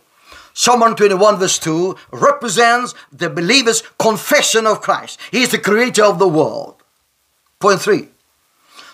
Psalm 0.59 0.81
121 0.81 1.37
verse 1.37 1.59
2 1.59 1.95
represents 2.13 2.95
the 3.13 3.29
believer's 3.29 3.83
confession 3.99 4.67
of 4.67 4.81
Christ. 4.81 5.21
He 5.31 5.43
is 5.43 5.51
the 5.51 5.59
creator 5.59 6.03
of 6.03 6.19
the 6.19 6.27
world. 6.27 6.83
Point 7.61 7.83
3. 7.83 8.09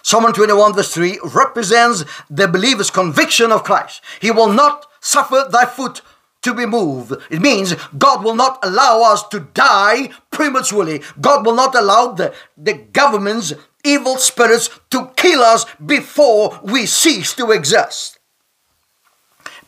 Psalm 0.02 0.24
121 0.24 0.74
verse 0.74 0.92
3 0.92 1.20
represents 1.22 2.04
the 2.28 2.48
believer's 2.48 2.90
conviction 2.90 3.52
of 3.52 3.62
Christ. 3.62 4.02
He 4.20 4.32
will 4.32 4.52
not 4.52 4.86
suffer 5.00 5.46
thy 5.48 5.64
foot 5.64 6.00
to 6.42 6.52
be 6.52 6.66
moved. 6.66 7.12
It 7.30 7.40
means 7.40 7.76
God 7.96 8.24
will 8.24 8.34
not 8.34 8.58
allow 8.64 9.02
us 9.12 9.26
to 9.28 9.40
die 9.54 10.10
prematurely. 10.32 11.00
God 11.20 11.46
will 11.46 11.54
not 11.54 11.76
allow 11.76 12.12
the, 12.12 12.34
the 12.56 12.74
government's 12.74 13.54
evil 13.84 14.16
spirits 14.16 14.70
to 14.90 15.10
kill 15.16 15.40
us 15.40 15.66
before 15.84 16.60
we 16.62 16.86
cease 16.86 17.34
to 17.34 17.50
exist. 17.50 18.18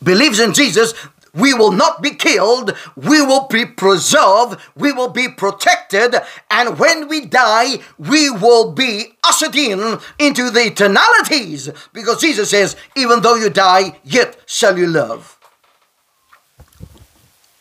Believes 0.03 0.39
in 0.39 0.53
Jesus, 0.53 0.93
we 1.33 1.53
will 1.53 1.71
not 1.71 2.01
be 2.01 2.11
killed, 2.11 2.75
we 2.95 3.21
will 3.21 3.47
be 3.47 3.65
preserved, 3.65 4.59
we 4.75 4.93
will 4.93 5.09
be 5.09 5.27
protected, 5.27 6.15
and 6.49 6.79
when 6.79 7.09
we 7.09 7.25
die, 7.25 7.79
we 7.97 8.29
will 8.29 8.71
be 8.71 9.17
ushered 9.23 9.55
in 9.55 9.99
into 10.17 10.49
the 10.49 10.61
eternalities 10.61 11.75
because 11.91 12.21
Jesus 12.21 12.49
says, 12.49 12.75
Even 12.95 13.21
though 13.21 13.35
you 13.35 13.49
die, 13.49 13.99
yet 14.03 14.37
shall 14.45 14.77
you 14.77 14.87
live. 14.87 15.37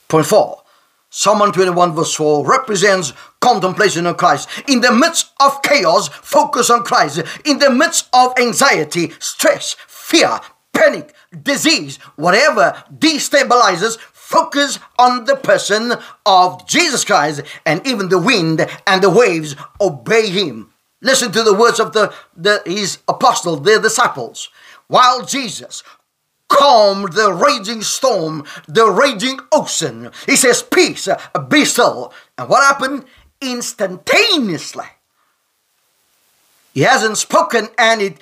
Point 0.08 0.26
four. 0.26 0.63
Psalm 1.16 1.38
121 1.38 1.94
verse 1.94 2.12
4 2.16 2.44
represents 2.44 3.12
contemplation 3.38 4.04
of 4.04 4.16
Christ. 4.16 4.48
In 4.66 4.80
the 4.80 4.90
midst 4.90 5.30
of 5.38 5.62
chaos, 5.62 6.08
focus 6.08 6.70
on 6.70 6.82
Christ. 6.82 7.22
In 7.44 7.60
the 7.60 7.70
midst 7.70 8.08
of 8.12 8.36
anxiety, 8.36 9.12
stress, 9.20 9.76
fear, 9.86 10.40
panic, 10.72 11.14
disease, 11.40 11.98
whatever 12.16 12.82
destabilizes, 12.92 13.96
focus 14.12 14.80
on 14.98 15.24
the 15.24 15.36
person 15.36 15.92
of 16.26 16.66
Jesus 16.66 17.04
Christ, 17.04 17.42
and 17.64 17.86
even 17.86 18.08
the 18.08 18.18
wind 18.18 18.66
and 18.84 19.00
the 19.00 19.08
waves 19.08 19.54
obey 19.80 20.28
him. 20.30 20.72
Listen 21.00 21.30
to 21.30 21.44
the 21.44 21.54
words 21.54 21.78
of 21.78 21.92
the, 21.92 22.12
the 22.36 22.60
his 22.66 22.98
apostles, 23.06 23.62
their 23.62 23.80
disciples. 23.80 24.48
While 24.88 25.24
Jesus 25.24 25.84
calmed 26.54 27.12
the 27.12 27.32
raging 27.32 27.82
storm, 27.82 28.44
the 28.66 28.88
raging 28.88 29.40
ocean, 29.52 30.10
he 30.26 30.36
says, 30.36 30.62
Peace, 30.62 31.08
be 31.48 31.64
still. 31.64 32.12
And 32.38 32.48
what 32.48 32.62
happened? 32.62 33.04
Instantaneously. 33.40 34.86
He 36.72 36.82
hasn't 36.82 37.18
spoken 37.18 37.68
and 37.78 38.00
it 38.00 38.18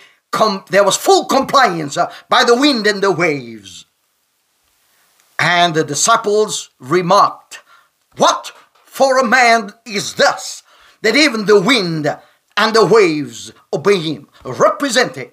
there 0.71 0.83
was 0.83 0.97
full 0.97 1.27
compliance 1.27 1.99
uh, 1.99 2.11
by 2.31 2.43
the 2.43 2.57
wind 2.57 2.87
and 2.87 3.03
the 3.03 3.13
waves. 3.13 3.85
And 5.39 5.75
the 5.75 5.85
disciples 5.85 6.71
remarked, 6.79 7.61
What 8.17 8.53
for 8.87 9.19
a 9.19 9.27
man 9.27 9.75
is 9.85 10.15
this, 10.15 10.63
that 11.03 11.17
even 11.17 11.45
the 11.45 11.61
wind 11.61 12.07
and 12.57 12.75
the 12.75 12.87
waves 12.87 13.53
obey 13.75 13.99
him? 13.99 14.29
Representing 14.43 15.33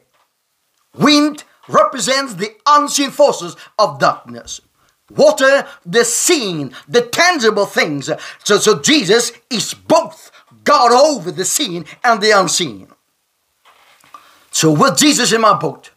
wind 0.93 1.45
represents 1.69 2.33
the 2.33 2.55
unseen 2.67 3.11
forces 3.11 3.55
of 3.77 3.99
darkness. 3.99 4.61
Water, 5.15 5.65
the 5.85 6.03
seen, 6.03 6.73
the 6.87 7.01
tangible 7.01 7.65
things. 7.65 8.09
So, 8.43 8.57
so 8.57 8.79
Jesus 8.79 9.31
is 9.49 9.73
both 9.73 10.31
God 10.63 10.91
over 10.91 11.31
the 11.31 11.45
seen 11.45 11.85
and 12.03 12.21
the 12.21 12.31
unseen. 12.31 12.87
So 14.51 14.71
with 14.71 14.97
Jesus 14.97 15.31
in 15.31 15.41
my 15.41 15.57
boat, 15.57 15.91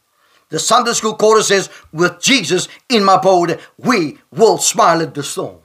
the 0.50 0.58
Sunday 0.58 0.92
school 0.92 1.14
chorus 1.14 1.48
says, 1.48 1.70
with 1.92 2.20
Jesus 2.20 2.68
in 2.88 3.04
my 3.04 3.18
boat, 3.18 3.58
we 3.78 4.18
will 4.30 4.58
smile 4.58 5.00
at 5.02 5.14
the 5.14 5.22
storms. 5.22 5.61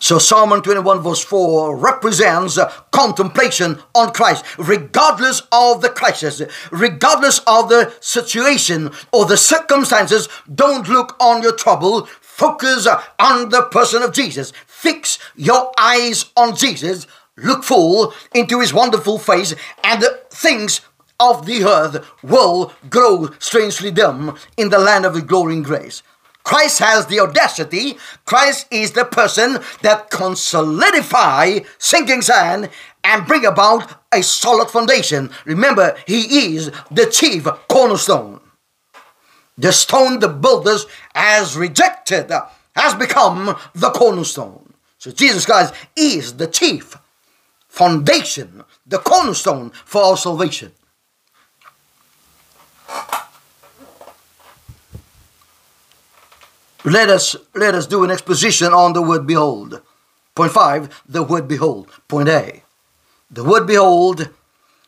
So 0.00 0.18
Psalm 0.18 0.50
121 0.50 1.02
verse 1.02 1.22
4 1.22 1.76
represents 1.76 2.58
contemplation 2.90 3.78
on 3.94 4.12
Christ, 4.12 4.44
regardless 4.58 5.42
of 5.52 5.82
the 5.82 5.90
crisis, 5.90 6.42
regardless 6.72 7.38
of 7.46 7.68
the 7.68 7.94
situation 8.00 8.90
or 9.12 9.26
the 9.26 9.36
circumstances. 9.36 10.28
Don't 10.52 10.88
look 10.88 11.16
on 11.20 11.42
your 11.42 11.54
trouble. 11.54 12.06
Focus 12.20 12.88
on 13.18 13.50
the 13.50 13.62
person 13.70 14.02
of 14.02 14.12
Jesus. 14.12 14.52
Fix 14.66 15.18
your 15.36 15.72
eyes 15.78 16.32
on 16.36 16.56
Jesus 16.56 17.06
look 17.42 17.64
full 17.64 18.12
into 18.34 18.60
his 18.60 18.72
wonderful 18.72 19.18
face, 19.18 19.54
and 19.82 20.02
the 20.02 20.20
things 20.30 20.80
of 21.18 21.46
the 21.46 21.64
earth 21.64 22.06
will 22.22 22.72
grow 22.88 23.30
strangely 23.38 23.90
dim 23.90 24.34
in 24.56 24.70
the 24.70 24.78
land 24.78 25.04
of 25.04 25.14
his 25.14 25.24
glory 25.24 25.54
and 25.54 25.64
grace. 25.64 26.02
Christ 26.44 26.78
has 26.80 27.06
the 27.06 27.20
audacity. 27.20 27.96
Christ 28.24 28.66
is 28.70 28.92
the 28.92 29.04
person 29.04 29.58
that 29.82 30.10
can 30.10 30.36
solidify 30.36 31.60
sinking 31.78 32.22
sand 32.22 32.70
and 33.04 33.26
bring 33.26 33.44
about 33.44 33.92
a 34.12 34.22
solid 34.22 34.70
foundation. 34.70 35.30
Remember, 35.44 35.96
he 36.06 36.54
is 36.54 36.70
the 36.90 37.06
chief 37.06 37.46
cornerstone. 37.68 38.40
The 39.56 39.72
stone 39.72 40.20
the 40.20 40.28
builders 40.28 40.86
has 41.14 41.56
rejected 41.56 42.32
has 42.74 42.94
become 42.94 43.56
the 43.74 43.90
cornerstone. 43.90 44.72
So 44.98 45.10
Jesus 45.10 45.46
Christ 45.46 45.74
is 45.96 46.36
the 46.36 46.46
chief 46.46 46.96
foundation, 47.68 48.64
the 48.86 48.98
cornerstone 48.98 49.70
for 49.84 50.02
our 50.02 50.16
salvation. 50.16 50.72
Let 56.84 57.10
us 57.10 57.36
let 57.54 57.74
us 57.74 57.86
do 57.86 58.04
an 58.04 58.10
exposition 58.10 58.72
on 58.72 58.94
the 58.94 59.02
word 59.02 59.26
behold. 59.26 59.82
Point 60.34 60.52
five, 60.52 61.02
the 61.06 61.22
word 61.22 61.46
behold. 61.46 61.88
Point 62.08 62.28
A. 62.28 62.62
The 63.30 63.44
word 63.44 63.66
behold 63.66 64.30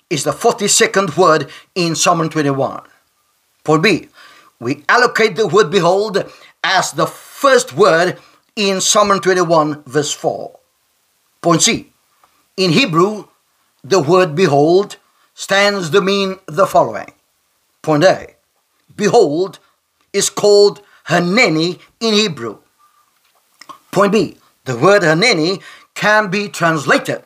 is 0.09 0.25
the 0.25 0.33
42nd 0.33 1.17
word 1.17 1.51
in 1.75 1.95
Psalm 1.95 2.29
21. 2.29 2.83
Point 3.65 3.83
B. 3.83 4.09
We 4.59 4.85
allocate 4.89 5.37
the 5.37 5.47
word 5.47 5.71
behold 5.71 6.25
as 6.65 6.93
the 6.93 7.07
first 7.07 7.75
word 7.75 8.19
in 8.57 8.81
Psalm 8.81 9.21
21, 9.21 9.83
verse 9.85 10.13
4. 10.13 10.59
Point 11.41 11.63
C. 11.63 11.93
In 12.57 12.71
Hebrew, 12.71 13.29
the 13.85 14.01
word 14.01 14.35
behold 14.35 14.97
stands 15.35 15.91
to 15.91 16.01
mean 16.01 16.37
the 16.47 16.67
following. 16.67 17.13
Point 17.83 18.05
A. 18.05 18.35
Behold 18.95 19.59
is 20.13 20.31
called 20.31 20.83
Haneni 21.05 21.79
in 22.01 22.15
Hebrew. 22.15 22.59
Point 23.91 24.13
B. 24.13 24.37
The 24.65 24.77
word 24.77 25.03
Haneni 25.03 25.61
can 25.95 26.31
be 26.31 26.49
translated. 26.49 27.23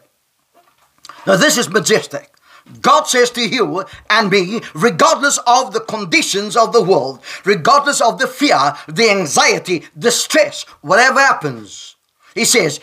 Now 1.27 1.37
this 1.37 1.59
is 1.59 1.69
majestic. 1.69 2.33
God 2.81 3.05
says 3.05 3.31
to 3.33 3.47
you 3.47 3.85
and 4.11 4.31
me, 4.31 4.61
regardless 4.75 5.39
of 5.47 5.73
the 5.73 5.81
conditions 5.81 6.57
of 6.57 6.73
the 6.73 6.83
world, 6.83 7.21
regardless 7.45 8.01
of 8.01 8.19
the 8.19 8.27
fear, 8.27 8.75
the 8.89 9.09
anxiety, 9.11 9.85
the 9.95 10.11
stress, 10.11 10.65
whatever 10.81 11.21
happens, 11.21 11.95
He 12.35 12.45
says, 12.45 12.81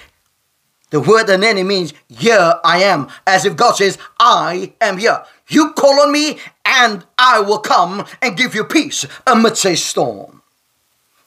the 0.94 1.02
word 1.02 1.28
Haneni 1.28 1.64
means, 1.64 1.92
here 2.08 2.60
I 2.64 2.84
am. 2.84 3.08
As 3.26 3.46
if 3.46 3.56
God 3.56 3.74
says, 3.74 3.98
I 4.20 4.74
am 4.80 5.00
here. 5.00 5.24
You 5.48 5.74
call 5.74 6.00
on 6.02 6.12
me 6.12 6.38
and 6.64 7.04
I 7.18 7.40
will 7.40 7.58
come 7.58 8.06
and 8.22 8.38
give 8.38 8.54
you 8.54 8.64
peace 8.64 9.04
amidst 9.26 9.66
a 9.66 9.76
storm. 9.76 10.43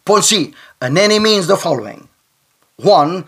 Point 0.06 0.24
C, 0.24 0.54
Haneni 0.80 1.18
means 1.18 1.48
the 1.48 1.56
following. 1.56 2.08
One, 2.76 3.26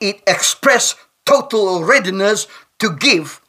it 0.00 0.22
expresses 0.26 0.96
total 1.26 1.84
readiness 1.84 2.48
to 2.78 2.96
give 2.96 3.40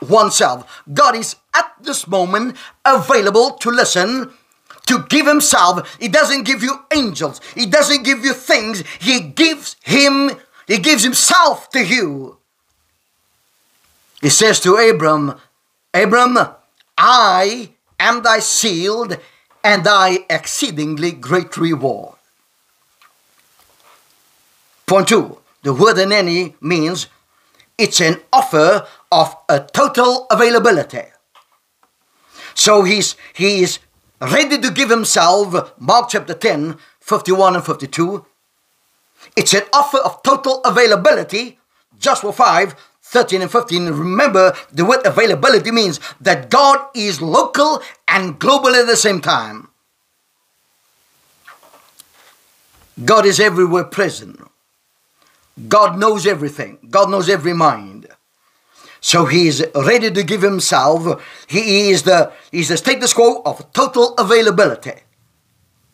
oneself. 0.00 0.82
God 0.92 1.14
is 1.14 1.36
at 1.54 1.72
this 1.80 2.08
moment 2.08 2.56
available 2.84 3.52
to 3.58 3.70
listen, 3.70 4.32
to 4.86 5.04
give 5.10 5.26
himself. 5.26 5.96
He 6.00 6.08
doesn't 6.08 6.44
give 6.44 6.62
you 6.62 6.80
angels. 6.94 7.40
He 7.54 7.66
doesn't 7.66 8.04
give 8.04 8.24
you 8.24 8.32
things. 8.32 8.82
He 8.98 9.20
gives 9.20 9.76
him 9.84 10.30
he 10.66 10.78
gives 10.78 11.04
himself 11.04 11.70
to 11.70 11.84
you. 11.84 12.38
He 14.20 14.30
says 14.30 14.58
to 14.60 14.76
Abram, 14.76 15.34
Abram, 15.94 16.38
I 16.98 17.70
am 18.00 18.22
thy 18.22 18.40
shield 18.40 19.16
and 19.66 19.82
thy 19.82 20.20
exceedingly 20.30 21.10
great 21.10 21.56
reward. 21.56 22.14
Point 24.86 25.08
two, 25.08 25.38
the 25.64 25.74
word 25.74 25.96
enene 25.96 26.54
means 26.60 27.08
it's 27.76 28.00
an 28.00 28.20
offer 28.32 28.86
of 29.10 29.36
a 29.48 29.58
total 29.58 30.28
availability. 30.30 31.06
So 32.54 32.84
he's, 32.84 33.16
he 33.34 33.64
is 33.64 33.80
ready 34.20 34.56
to 34.56 34.70
give 34.70 34.88
himself, 34.88 35.72
Mark 35.80 36.10
chapter 36.10 36.34
10, 36.34 36.76
51 37.00 37.56
and 37.56 37.66
52. 37.66 38.24
It's 39.34 39.52
an 39.52 39.64
offer 39.72 39.98
of 39.98 40.22
total 40.22 40.62
availability, 40.64 41.58
Joshua 41.98 42.32
5, 42.32 42.76
13 43.08 43.42
and 43.42 43.50
15. 43.50 43.86
Remember, 43.86 44.52
the 44.72 44.84
word 44.84 45.06
availability 45.06 45.70
means 45.70 46.00
that 46.20 46.50
God 46.50 46.86
is 46.94 47.22
local 47.22 47.80
and 48.08 48.38
global 48.38 48.74
at 48.74 48.86
the 48.86 48.96
same 48.96 49.20
time. 49.20 49.68
God 53.04 53.24
is 53.24 53.38
everywhere 53.38 53.84
present. 53.84 54.40
God 55.68 55.98
knows 55.98 56.26
everything. 56.26 56.78
God 56.90 57.08
knows 57.08 57.28
every 57.28 57.52
mind. 57.52 58.08
So 59.00 59.26
he 59.26 59.46
is 59.46 59.64
ready 59.74 60.10
to 60.10 60.22
give 60.24 60.42
himself. 60.42 61.22
He 61.46 61.90
is 61.90 62.02
the, 62.02 62.32
he 62.50 62.60
is 62.60 62.68
the 62.68 62.76
status 62.76 63.12
quo 63.12 63.40
of 63.44 63.72
total 63.72 64.14
availability. 64.14 65.05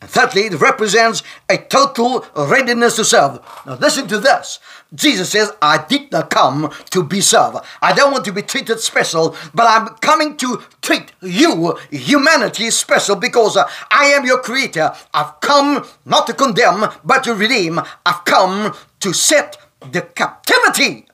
And 0.03 0.11
thirdly, 0.11 0.41
it 0.47 0.59
represents 0.59 1.23
a 1.47 1.57
total 1.57 2.25
readiness 2.35 2.97
to 2.97 3.05
serve. 3.05 3.39
Now 3.65 3.75
listen 3.75 4.05
to 4.09 4.19
this. 4.19 4.59
Jesus 4.93 5.29
says, 5.29 5.53
I 5.61 5.85
did 5.87 6.11
not 6.11 6.29
come 6.29 6.73
to 6.89 7.03
be 7.05 7.21
served. 7.21 7.59
I 7.81 7.93
don't 7.93 8.11
want 8.11 8.25
to 8.25 8.33
be 8.33 8.41
treated 8.41 8.81
special, 8.81 9.33
but 9.53 9.65
I'm 9.65 9.95
coming 10.01 10.35
to 10.35 10.61
treat 10.81 11.13
you, 11.21 11.77
humanity, 11.89 12.69
special 12.71 13.15
because 13.15 13.55
uh, 13.55 13.63
I 13.89 14.07
am 14.07 14.25
your 14.25 14.39
creator. 14.39 14.91
I've 15.13 15.39
come 15.39 15.87
not 16.03 16.27
to 16.27 16.33
condemn, 16.33 16.83
but 17.05 17.23
to 17.23 17.33
redeem. 17.33 17.79
I've 18.05 18.25
come 18.25 18.75
to 18.99 19.13
set 19.13 19.55
the 19.89 20.01
captivity 20.01 21.07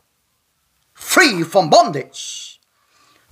free 0.95 1.43
from 1.43 1.69
bondage, 1.69 2.48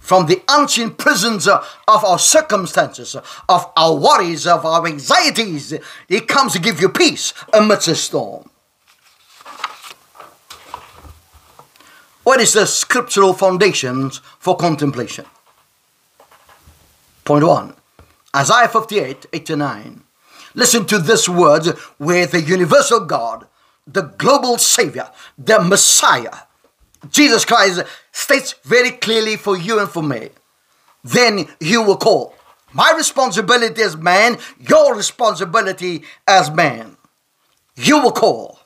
from 0.08 0.26
the 0.26 0.42
unseen 0.48 0.92
prisons 0.92 1.50
of 1.50 1.68
our 1.86 2.18
circumstances, 2.18 3.14
of 3.50 3.72
our 3.76 3.94
worries, 3.94 4.48
of 4.48 4.66
our 4.66 4.88
anxieties. 4.88 5.74
He 6.08 6.22
comes 6.22 6.54
to 6.54 6.60
give 6.60 6.80
you 6.80 6.88
peace 6.88 7.34
amidst 7.52 7.90
a 7.90 7.96
storm. 7.96 8.50
What 12.24 12.40
is 12.40 12.54
the 12.54 12.66
scriptural 12.66 13.34
foundations 13.34 14.20
for 14.40 14.56
contemplation? 14.56 15.26
Point 17.26 17.46
one 17.46 17.76
Isaiah 18.34 18.70
58 18.70 19.26
8 19.34 19.46
to 19.46 19.56
9. 19.58 20.04
Listen 20.56 20.86
to 20.86 21.00
this 21.00 21.28
word 21.28 21.68
where 21.98 22.26
the 22.26 22.42
universal 22.42 23.02
God, 23.02 23.46
the 23.86 24.04
global 24.04 24.58
Savior, 24.58 25.12
the 25.38 25.60
Messiah, 25.60 26.47
Jesus 27.10 27.46
Christ 27.46 27.84
states 28.12 28.56
very 28.64 28.92
clearly 28.92 29.38
for 29.38 29.58
you 29.58 29.80
and 29.80 29.90
for 29.90 30.04
me. 30.04 30.30
Then 31.04 31.48
you 31.60 31.84
will 31.84 31.98
call. 31.98 32.34
My 32.74 32.94
responsibility 32.96 33.82
as 33.82 33.96
man, 33.96 34.38
your 34.60 34.96
responsibility 34.96 36.04
as 36.28 36.52
man. 36.52 36.98
You 37.76 38.02
will 38.02 38.12
call. 38.12 38.60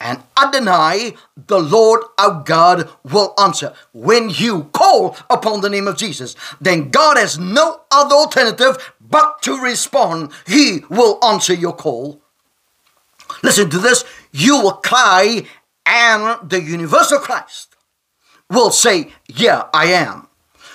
And 0.00 0.24
Adonai, 0.36 1.14
the 1.46 1.60
Lord 1.60 2.00
our 2.18 2.42
God, 2.42 2.90
will 3.04 3.34
answer. 3.38 3.72
When 3.92 4.30
you 4.30 4.64
call 4.72 5.16
upon 5.30 5.60
the 5.60 5.70
name 5.70 5.86
of 5.86 5.96
Jesus, 5.96 6.34
then 6.60 6.90
God 6.90 7.16
has 7.16 7.38
no 7.38 7.82
other 7.92 8.16
alternative 8.16 8.94
but 9.00 9.40
to 9.42 9.60
respond. 9.60 10.32
He 10.46 10.80
will 10.90 11.20
answer 11.24 11.54
your 11.54 11.74
call. 11.74 12.20
Listen 13.44 13.70
to 13.70 13.78
this. 13.78 14.04
You 14.32 14.60
will 14.60 14.72
cry 14.72 15.44
and 15.86 16.48
the 16.48 16.60
universal 16.60 17.18
Christ 17.18 17.76
will 18.50 18.70
say, 18.70 19.12
Yeah, 19.28 19.68
I 19.72 19.86
am. 19.86 20.28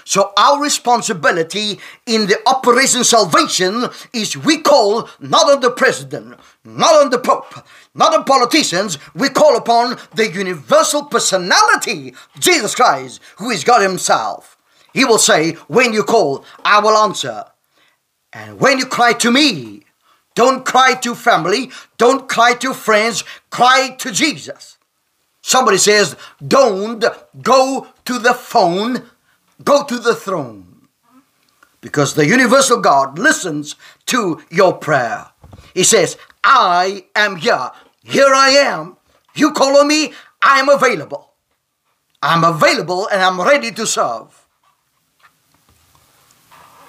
So 0.07 0.31
our 0.37 0.61
responsibility 0.61 1.79
in 2.05 2.27
the 2.27 2.37
Operation 2.47 3.03
Salvation 3.03 3.87
is 4.13 4.37
we 4.37 4.59
call 4.59 5.09
not 5.19 5.49
on 5.49 5.59
the 5.59 5.69
president, 5.69 6.39
not 6.63 6.95
on 6.95 7.09
the 7.09 7.19
pope, 7.19 7.53
not 7.93 8.13
on 8.13 8.23
politicians, 8.23 8.97
we 9.13 9.27
call 9.27 9.57
upon 9.57 9.97
the 10.15 10.31
universal 10.31 11.03
personality, 11.03 12.13
Jesus 12.39 12.73
Christ, 12.73 13.19
who 13.37 13.49
is 13.49 13.65
God 13.65 13.81
himself. 13.81 14.55
He 14.93 15.03
will 15.03 15.17
say, 15.17 15.53
when 15.67 15.91
you 15.91 16.03
call, 16.03 16.45
I 16.63 16.79
will 16.79 16.95
answer. 16.95 17.43
And 18.31 18.61
when 18.61 18.77
you 18.77 18.85
cry 18.85 19.11
to 19.11 19.29
me, 19.29 19.83
don't 20.35 20.65
cry 20.65 20.93
to 21.01 21.15
family, 21.15 21.71
don't 21.97 22.29
cry 22.29 22.53
to 22.53 22.73
friends, 22.73 23.25
cry 23.49 23.95
to 23.99 24.11
Jesus. 24.13 24.76
Somebody 25.47 25.77
says, 25.77 26.17
don't 26.45 27.05
go 27.41 27.87
to 28.03 28.19
the 28.19 28.33
phone, 28.33 29.03
go 29.63 29.85
to 29.85 29.97
the 29.97 30.13
throne. 30.13 30.89
Because 31.79 32.15
the 32.15 32.27
universal 32.27 32.81
God 32.81 33.17
listens 33.17 33.77
to 34.07 34.41
your 34.49 34.73
prayer. 34.73 35.27
He 35.73 35.85
says, 35.85 36.17
I 36.43 37.05
am 37.15 37.37
here. 37.37 37.71
Here 38.03 38.27
I 38.27 38.49
am. 38.49 38.97
You 39.35 39.53
call 39.53 39.77
on 39.77 39.87
me, 39.87 40.11
I 40.41 40.59
am 40.59 40.67
available. 40.67 41.31
I'm 42.21 42.43
available 42.43 43.07
and 43.07 43.21
I'm 43.21 43.39
ready 43.39 43.71
to 43.71 43.87
serve. 43.87 44.45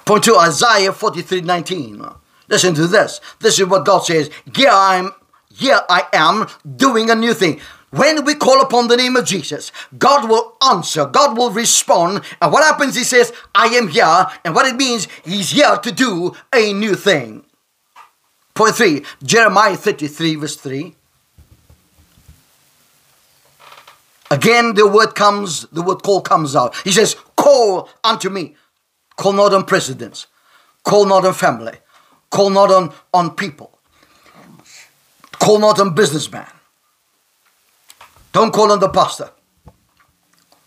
Point 0.03 0.25
to 0.25 0.35
Isaiah 0.35 0.91
43 0.91 1.41
19. 1.41 2.05
Listen 2.49 2.75
to 2.75 2.87
this. 2.87 3.21
This 3.39 3.57
is 3.57 3.67
what 3.67 3.85
God 3.85 3.99
says. 3.99 4.29
Here 4.53 4.69
I 4.69 4.97
am, 4.97 5.13
here 5.49 5.79
I 5.87 6.07
am 6.11 6.47
doing 6.75 7.09
a 7.09 7.15
new 7.15 7.33
thing. 7.33 7.61
When 7.91 8.23
we 8.23 8.35
call 8.35 8.61
upon 8.61 8.87
the 8.87 8.97
name 8.97 9.15
of 9.15 9.25
Jesus, 9.25 9.71
God 9.97 10.29
will 10.29 10.55
answer, 10.63 11.05
God 11.05 11.37
will 11.37 11.49
respond. 11.49 12.21
And 12.41 12.51
what 12.51 12.63
happens? 12.63 12.95
He 12.95 13.03
says, 13.03 13.33
I 13.55 13.67
am 13.67 13.87
here. 13.87 14.27
And 14.45 14.53
what 14.53 14.67
it 14.67 14.75
means, 14.75 15.07
He's 15.23 15.51
here 15.51 15.75
to 15.77 15.91
do 15.91 16.35
a 16.53 16.71
new 16.73 16.95
thing. 16.95 17.45
Point 18.53 18.75
three, 18.75 19.03
Jeremiah 19.23 19.75
33, 19.75 20.35
verse 20.35 20.55
3. 20.57 20.95
Again, 24.31 24.75
the 24.75 24.87
word 24.87 25.15
comes, 25.15 25.61
the 25.71 25.81
word 25.81 26.03
call 26.03 26.21
comes 26.21 26.55
out. 26.55 26.75
He 26.83 26.91
says, 26.91 27.15
Call 27.35 27.89
unto 28.03 28.29
me. 28.29 28.55
Call 29.15 29.33
not 29.33 29.53
on 29.53 29.65
presidents, 29.65 30.27
call 30.83 31.05
not 31.05 31.25
on 31.25 31.33
family, 31.33 31.77
call 32.29 32.49
not 32.51 32.71
on, 32.71 32.93
on 33.13 33.35
people, 33.35 33.77
call 35.39 35.59
not 35.59 35.77
on 35.77 35.93
businessmen 35.93 36.45
don't 38.31 38.53
call 38.53 38.71
on 38.71 38.79
the 38.79 38.89
pastor. 38.89 39.31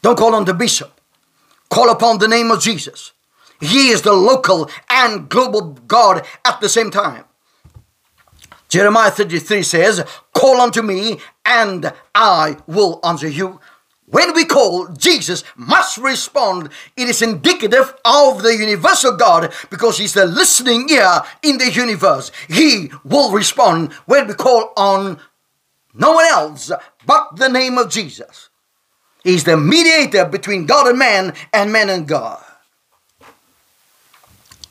Don't 0.03 0.19
call 0.19 0.35
on 0.35 0.45
the 0.45 0.55
bishop. 0.55 1.01
Call 1.71 1.91
upon 1.91 2.19
the 2.19 2.29
name 2.29 2.51
of 2.51 2.61
Jesus. 2.61 3.13
He 3.61 3.91
is 3.91 4.03
the 4.03 4.13
local 4.13 4.69
and 4.91 5.29
global 5.29 5.73
God 5.87 6.27
at 6.45 6.61
the 6.61 6.69
same 6.69 6.91
time. 6.91 7.25
Jeremiah 8.69 9.11
33 9.11 9.63
says, 9.63 10.05
Call 10.35 10.61
unto 10.61 10.83
me, 10.83 11.19
and 11.45 11.93
I 12.15 12.57
will 12.67 12.99
answer 13.05 13.29
you. 13.29 13.61
When 14.07 14.35
we 14.35 14.45
call, 14.45 14.89
Jesus 14.89 15.45
must 15.57 15.97
respond. 15.97 16.71
It 16.97 17.09
is 17.09 17.23
indicative 17.23 17.95
of 18.05 18.43
the 18.43 18.57
universal 18.57 19.17
God 19.17 19.53
because 19.71 19.99
He's 19.99 20.15
the 20.15 20.27
listening 20.27 20.89
ear 20.91 21.23
in 21.43 21.59
the 21.59 21.71
universe. 21.71 22.33
He 22.49 22.91
will 23.05 23.31
respond 23.33 23.93
when 24.07 24.27
we 24.27 24.35
call 24.35 24.73
on 24.77 25.19
no 25.95 26.13
one 26.13 26.27
else 26.27 26.71
but 27.07 27.37
the 27.37 27.49
name 27.49 27.79
of 27.79 27.91
Jesus. 27.91 28.49
He's 29.25 29.45
the 29.45 29.57
mediator 29.57 30.25
between 30.25 30.67
God 30.67 30.89
and 30.89 30.99
man 30.99 31.35
and 31.53 31.73
man 31.73 31.91
and 31.91 32.09
God. 32.09 32.43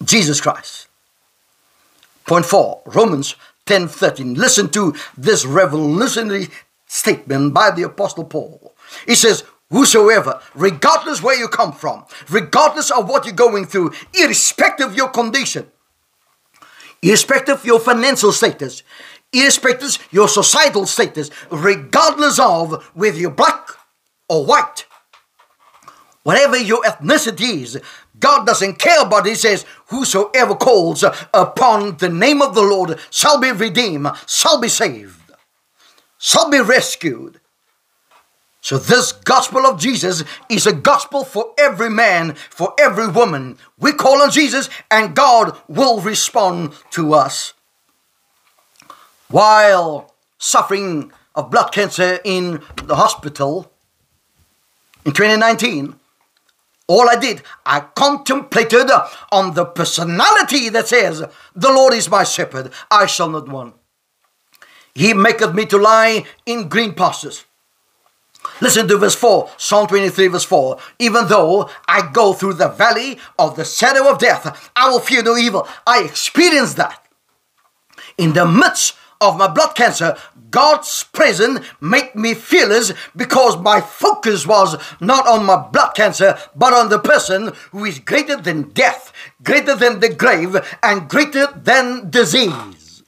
Jesus 0.04 0.42
Christ. 0.42 0.88
Point 2.26 2.46
four, 2.46 2.82
Romans 2.86 3.36
10 3.66 3.88
13. 3.88 4.34
Listen 4.34 4.70
to 4.70 4.96
this 5.18 5.46
revolutionary 5.46 6.48
statement 6.88 7.54
by 7.54 7.72
the 7.72 7.84
Apostle 7.84 8.26
Paul. 8.26 8.74
He 9.06 9.16
says, 9.16 9.44
Whosoever, 9.70 10.42
regardless 10.54 11.24
where 11.24 11.40
you 11.40 11.48
come 11.48 11.72
from, 11.72 12.04
regardless 12.30 12.92
of 12.92 13.08
what 13.08 13.26
you're 13.26 13.34
going 13.34 13.66
through, 13.66 13.94
irrespective 14.14 14.88
of 14.88 14.96
your 14.98 15.08
condition, 15.08 15.72
irrespective 17.02 17.60
of 17.60 17.66
your 17.66 17.80
financial 17.80 18.34
status, 18.34 18.84
irrespective 19.34 19.98
your 20.12 20.28
societal 20.28 20.86
status, 20.86 21.30
regardless 21.50 22.40
of 22.40 22.84
whether 22.94 23.18
you're 23.18 23.32
black 23.32 23.70
or 24.28 24.46
white, 24.46 24.86
whatever 26.24 26.58
your 26.58 26.84
ethnicity 26.84 27.62
is, 27.62 27.82
God 28.20 28.46
doesn't 28.46 28.80
care 28.80 29.02
about 29.02 29.26
it. 29.26 29.30
He 29.30 29.36
says, 29.36 29.66
Whosoever 29.88 30.56
calls 30.56 31.04
upon 31.34 31.98
the 31.98 32.10
name 32.10 32.42
of 32.42 32.54
the 32.54 32.62
Lord 32.62 33.00
shall 33.10 33.40
be 33.40 33.52
redeemed, 33.52 34.08
shall 34.28 34.60
be 34.60 34.70
saved, 34.70 35.20
shall 36.18 36.50
be 36.50 36.60
rescued. 36.60 37.40
So, 38.64 38.78
this 38.78 39.12
gospel 39.12 39.66
of 39.66 39.80
Jesus 39.80 40.24
is 40.48 40.68
a 40.68 40.74
gospel 40.74 41.24
for 41.24 41.52
every 41.58 41.90
man, 41.90 42.36
for 42.36 42.76
every 42.80 43.08
woman. 43.08 43.58
We 43.80 43.92
call 43.92 44.22
on 44.22 44.30
Jesus, 44.30 44.70
and 44.92 45.16
God 45.16 45.58
will 45.68 46.00
respond 46.00 46.74
to 46.92 47.16
us 47.16 47.54
while 49.32 50.14
suffering 50.38 51.12
of 51.36 51.50
blood 51.50 51.72
cancer 51.72 52.20
in 52.24 52.62
the 52.84 52.96
hospital 52.96 53.72
in 55.06 55.14
2019, 55.14 55.96
all 56.88 57.10
I 57.10 57.16
did, 57.16 57.42
I 57.66 57.82
contemplated 57.96 58.90
on 59.32 59.54
the 59.54 59.66
personality 59.66 60.70
that 60.70 60.88
says, 60.88 61.24
The 61.56 61.72
Lord 61.72 61.94
is 61.94 62.10
my 62.10 62.24
shepherd, 62.24 62.72
I 62.90 63.06
shall 63.06 63.30
not 63.30 63.48
want. 63.48 63.76
He 64.94 65.14
maketh 65.14 65.56
me 65.56 65.66
to 65.68 65.78
lie 65.78 66.26
in 66.46 66.68
green 66.68 66.94
pastures. 66.94 67.46
Listen 68.60 68.88
to 68.88 68.98
verse 68.98 69.16
4, 69.16 69.50
Psalm 69.58 69.88
23, 69.88 70.28
verse 70.28 70.44
4. 70.44 70.78
Even 71.00 71.28
though 71.28 71.70
I 71.88 72.10
go 72.12 72.34
through 72.34 72.56
the 72.56 72.68
valley 72.68 73.20
of 73.40 73.56
the 73.56 73.64
shadow 73.64 74.10
of 74.12 74.20
death, 74.20 74.72
I 74.76 74.90
will 74.90 75.00
fear 75.00 75.24
no 75.24 75.38
evil. 75.38 75.68
I 75.88 76.04
experienced 76.04 76.78
that. 76.78 77.06
In 78.18 78.34
the 78.34 78.46
midst 78.46 78.96
of 79.22 79.38
my 79.38 79.48
blood 79.48 79.76
cancer, 79.76 80.18
God's 80.50 81.06
presence 81.14 81.66
made 81.80 82.14
me 82.14 82.34
fearless 82.34 82.92
because 83.16 83.58
my 83.58 83.80
focus 83.80 84.46
was 84.46 84.76
not 85.00 85.26
on 85.28 85.46
my 85.46 85.56
blood 85.56 85.94
cancer, 85.96 86.38
but 86.56 86.74
on 86.74 86.90
the 86.90 87.00
person 87.00 87.54
who 87.72 87.86
is 87.86 88.00
greater 88.00 88.36
than 88.36 88.70
death, 88.70 89.14
greater 89.44 89.76
than 89.76 90.02
the 90.02 90.14
grave, 90.14 90.58
and 90.84 91.10
greater 91.10 91.48
than 91.56 92.10
disease. 92.10 93.04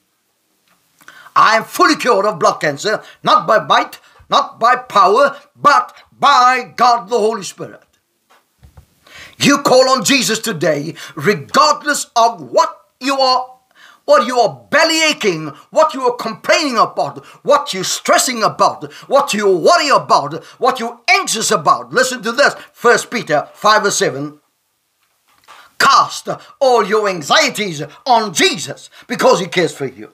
I 1.35 1.57
am 1.57 1.63
fully 1.63 1.95
cured 1.95 2.25
of 2.25 2.39
blood 2.39 2.61
cancer, 2.61 3.03
not 3.23 3.47
by 3.47 3.59
might, 3.59 3.99
not 4.29 4.59
by 4.59 4.75
power, 4.75 5.37
but 5.55 5.95
by 6.17 6.73
God 6.75 7.09
the 7.09 7.19
Holy 7.19 7.43
Spirit. 7.43 7.81
You 9.37 9.57
call 9.59 9.89
on 9.89 10.05
Jesus 10.05 10.39
today, 10.39 10.95
regardless 11.15 12.05
of 12.15 12.41
what 12.41 12.79
you 12.99 13.19
are 13.19 13.52
what 14.05 14.27
you 14.27 14.39
are 14.39 14.67
belly 14.69 15.01
aching, 15.09 15.47
what 15.69 15.93
you 15.93 16.01
are 16.03 16.15
complaining 16.15 16.77
about, 16.77 17.25
what 17.43 17.73
you're 17.73 17.83
stressing 17.83 18.43
about, 18.43 18.91
what 19.07 19.33
you 19.33 19.47
worry 19.47 19.89
about, 19.89 20.43
what 20.59 20.79
you're 20.79 20.99
anxious 21.09 21.51
about. 21.51 21.91
Listen 21.93 22.21
to 22.23 22.31
this. 22.31 22.55
First 22.73 23.09
Peter 23.09 23.47
5 23.53 23.85
or 23.85 23.91
7. 23.91 24.39
Cast 25.79 26.29
all 26.59 26.85
your 26.85 27.09
anxieties 27.09 27.81
on 28.05 28.33
Jesus 28.33 28.89
because 29.07 29.39
he 29.39 29.47
cares 29.47 29.75
for 29.75 29.85
you. 29.85 30.13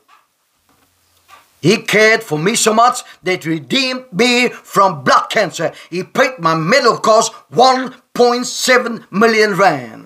He 1.62 1.78
cared 1.78 2.24
for 2.24 2.40
me 2.40 2.56
so 2.56 2.74
much 2.74 3.02
that 3.24 3.46
redeemed 3.46 4.06
me 4.14 4.50
from 4.50 5.04
blood 5.04 5.30
cancer. 5.30 5.74
He 5.90 6.04
paid 6.04 6.40
my 6.40 6.56
medical 6.56 6.98
cost 6.98 7.34
1.7 7.52 9.12
million 9.12 9.56
rand. 9.56 9.99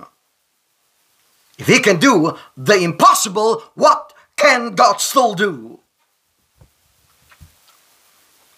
If 1.58 1.68
he 1.68 1.80
can 1.80 1.98
do 1.98 2.38
the 2.58 2.76
impossible, 2.76 3.63
what 3.76 4.13
can 4.36 4.76
God 4.76 4.98
still 4.98 5.34
do? 5.36 5.80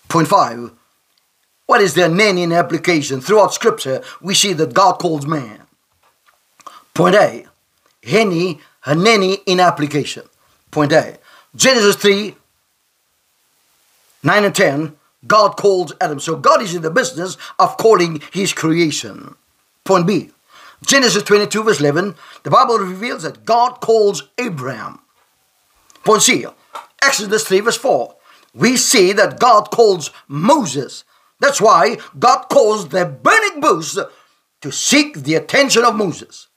Point 0.08 0.27
five. 0.27 0.71
What 1.65 1.81
is 1.81 1.93
the 1.95 2.03
Hanani 2.03 2.43
in 2.43 2.51
application? 2.51 3.21
Throughout 3.21 3.53
scripture, 3.53 4.03
we 4.21 4.36
see 4.36 4.53
that 4.53 4.73
God 4.73 4.99
calls 4.99 5.25
man. 5.25 5.62
Point 6.93 7.15
A. 7.15 7.47
Henny, 8.03 8.62
Hanani 8.81 9.39
in 9.47 9.60
application. 9.60 10.23
Point 10.69 10.91
A. 10.91 11.17
Genesis 11.55 11.95
3, 11.95 12.36
9 14.23 14.43
and 14.43 14.55
10, 14.55 14.95
God 15.25 15.58
calls 15.58 15.93
Adam. 15.99 16.19
So 16.19 16.36
God 16.36 16.62
is 16.62 16.75
in 16.75 16.81
the 16.81 16.91
business 16.91 17.38
of 17.58 17.77
calling 17.77 18.21
his 18.31 18.53
creation. 18.53 19.36
Point 19.84 20.05
B. 20.05 20.31
Genesis 20.86 21.24
22, 21.24 21.63
verse 21.63 21.80
11, 21.80 22.15
the 22.43 22.50
Bible 22.50 22.78
reveals 22.78 23.24
that 23.24 23.45
God 23.45 23.82
calls 23.82 24.30
Abraham. 24.38 25.00
Point 26.04 26.21
C, 26.21 26.45
Exodus 27.02 27.48
3, 27.48 27.62
verse 27.62 27.78
4, 27.78 28.15
we 28.54 28.78
see 28.78 29.12
that 29.13 29.39
God 29.39 29.71
calls 29.71 30.12
Moses. 30.28 31.04
That's 31.39 31.60
why 31.60 31.98
God 32.17 32.43
calls 32.50 32.89
the 32.89 33.06
burning 33.06 33.60
bush 33.60 33.98
to 34.62 34.71
seek 34.71 35.17
the 35.17 35.36
attention 35.36 35.84
of 35.84 35.95
Moses. 35.95 36.48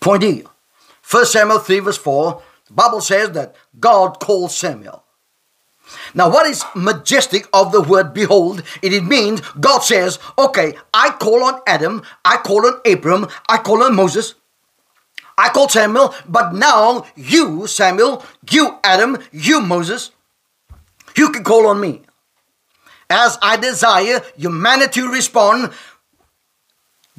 Point 0.00 0.22
D, 0.22 0.44
1 1.10 1.26
Samuel 1.26 1.58
3, 1.58 1.80
verse 1.80 1.98
4, 1.98 2.42
the 2.68 2.72
Bible 2.72 3.00
says 3.00 3.30
that 3.32 3.56
God 3.78 4.20
calls 4.20 4.56
Samuel. 4.56 5.02
Now, 6.14 6.30
what 6.30 6.46
is 6.46 6.64
majestic 6.74 7.46
of 7.52 7.72
the 7.72 7.80
word 7.80 8.14
behold? 8.14 8.62
It 8.82 9.04
means 9.04 9.40
God 9.60 9.80
says, 9.80 10.18
okay, 10.38 10.74
I 10.92 11.10
call 11.10 11.44
on 11.44 11.60
Adam, 11.66 12.02
I 12.24 12.38
call 12.38 12.66
on 12.66 12.80
Abram, 12.84 13.26
I 13.48 13.58
call 13.58 13.82
on 13.82 13.94
Moses, 13.94 14.34
I 15.38 15.50
call 15.50 15.68
Samuel, 15.68 16.14
but 16.26 16.54
now 16.54 17.06
you, 17.14 17.66
Samuel, 17.66 18.24
you, 18.50 18.78
Adam, 18.82 19.18
you, 19.32 19.60
Moses, 19.60 20.10
you 21.16 21.30
can 21.30 21.44
call 21.44 21.66
on 21.66 21.80
me. 21.80 22.02
As 23.08 23.38
I 23.42 23.56
desire 23.56 24.22
humanity 24.36 25.02
respond, 25.02 25.72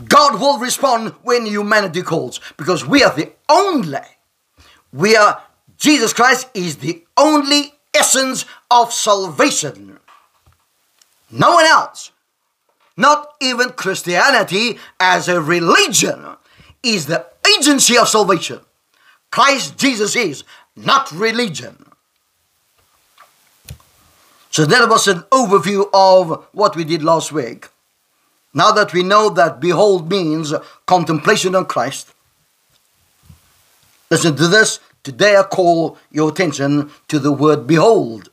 God 0.07 0.39
will 0.39 0.59
respond 0.59 1.13
when 1.23 1.45
humanity 1.45 2.01
calls 2.01 2.39
because 2.57 2.85
we 2.85 3.03
are 3.03 3.15
the 3.15 3.31
only, 3.49 3.99
we 4.91 5.15
are, 5.15 5.41
Jesus 5.77 6.13
Christ 6.13 6.49
is 6.53 6.77
the 6.77 7.05
only 7.15 7.73
essence 7.97 8.45
of 8.69 8.93
salvation. 8.93 9.99
No 11.31 11.53
one 11.55 11.65
else, 11.65 12.11
not 12.95 13.33
even 13.41 13.69
Christianity 13.69 14.79
as 14.99 15.27
a 15.27 15.41
religion, 15.41 16.25
is 16.83 17.07
the 17.07 17.25
agency 17.57 17.97
of 17.97 18.07
salvation. 18.07 18.59
Christ 19.31 19.77
Jesus 19.77 20.15
is, 20.15 20.43
not 20.75 21.11
religion. 21.11 21.85
So 24.51 24.65
that 24.65 24.89
was 24.89 25.07
an 25.07 25.19
overview 25.31 25.87
of 25.93 26.47
what 26.51 26.75
we 26.75 26.83
did 26.83 27.03
last 27.03 27.31
week. 27.31 27.67
Now 28.53 28.71
that 28.71 28.93
we 28.93 29.03
know 29.03 29.29
that 29.29 29.59
behold 29.59 30.09
means 30.09 30.53
contemplation 30.85 31.53
on 31.53 31.65
Christ, 31.65 32.13
listen 34.09 34.35
to 34.35 34.47
this. 34.47 34.79
Today 35.07 35.37
I 35.37 35.43
call 35.43 35.97
your 36.11 36.27
attention 36.27 36.91
to 37.07 37.17
the 37.17 37.31
word 37.31 37.65
behold. 37.65 38.29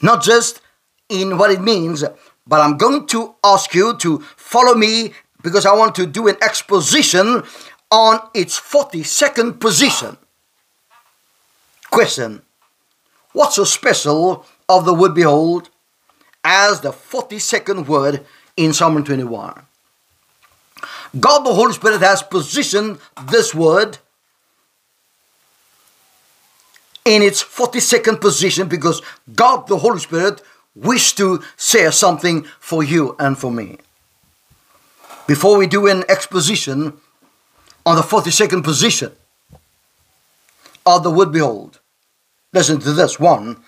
Not 0.00 0.22
just 0.22 0.60
in 1.08 1.36
what 1.36 1.50
it 1.50 1.60
means, 1.60 2.04
but 2.46 2.60
I'm 2.60 2.76
going 2.76 3.08
to 3.08 3.34
ask 3.42 3.74
you 3.74 3.96
to 3.96 4.20
follow 4.36 4.76
me 4.76 5.12
because 5.42 5.66
I 5.66 5.74
want 5.74 5.96
to 5.96 6.06
do 6.06 6.28
an 6.28 6.36
exposition 6.40 7.42
on 7.90 8.20
its 8.34 8.60
42nd 8.60 9.58
position. 9.58 10.16
Question 11.90 12.42
What's 13.32 13.56
so 13.56 13.64
special 13.64 14.46
of 14.68 14.84
the 14.84 14.94
word 14.94 15.16
behold 15.16 15.70
as 16.44 16.82
the 16.82 16.92
42nd 16.92 17.88
word 17.88 18.24
in 18.56 18.72
Psalm 18.72 19.02
21? 19.02 19.60
God 21.18 21.40
the 21.40 21.54
Holy 21.54 21.72
Spirit 21.72 22.00
has 22.00 22.22
positioned 22.22 23.00
this 23.24 23.52
word 23.52 23.98
in 27.04 27.22
its 27.22 27.42
42nd 27.42 28.20
position 28.20 28.68
because 28.68 29.02
God, 29.34 29.66
the 29.66 29.78
Holy 29.78 29.98
Spirit, 29.98 30.42
wished 30.74 31.16
to 31.18 31.42
say 31.56 31.90
something 31.90 32.44
for 32.60 32.82
you 32.82 33.16
and 33.18 33.38
for 33.38 33.50
me. 33.50 33.78
Before 35.26 35.56
we 35.56 35.66
do 35.66 35.86
an 35.86 36.04
exposition 36.08 36.94
on 37.86 37.96
the 37.96 38.02
42nd 38.02 38.64
position 38.64 39.12
of 40.86 41.02
the 41.02 41.10
word 41.10 41.32
behold, 41.32 41.80
listen 42.52 42.80
to 42.80 42.92
this 42.92 43.18
one. 43.18 43.62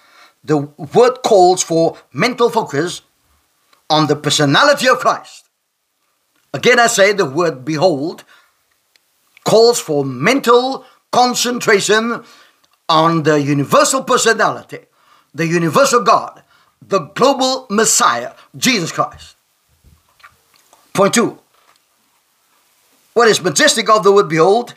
The 0.44 0.58
word 0.58 1.22
calls 1.24 1.62
for 1.62 1.96
mental 2.12 2.50
focus 2.50 3.02
on 3.88 4.08
the 4.08 4.16
personality 4.16 4.88
of 4.88 4.98
Christ. 4.98 5.44
Again, 6.52 6.78
I 6.78 6.88
say 6.88 7.12
the 7.12 7.24
word 7.24 7.64
behold 7.64 8.24
calls 9.44 9.80
for 9.80 10.04
mental 10.04 10.84
concentration 11.10 12.24
on 12.88 13.22
the 13.22 13.40
universal 13.40 14.02
personality, 14.02 14.80
the 15.34 15.46
universal 15.46 16.02
God, 16.02 16.42
the 16.80 17.00
global 17.00 17.66
Messiah, 17.70 18.32
Jesus 18.56 18.92
Christ. 18.92 19.36
Point 20.92 21.14
two. 21.14 21.38
What 23.14 23.28
is 23.28 23.42
majestic 23.42 23.88
of 23.90 24.04
the 24.04 24.12
word 24.12 24.28
behold? 24.28 24.74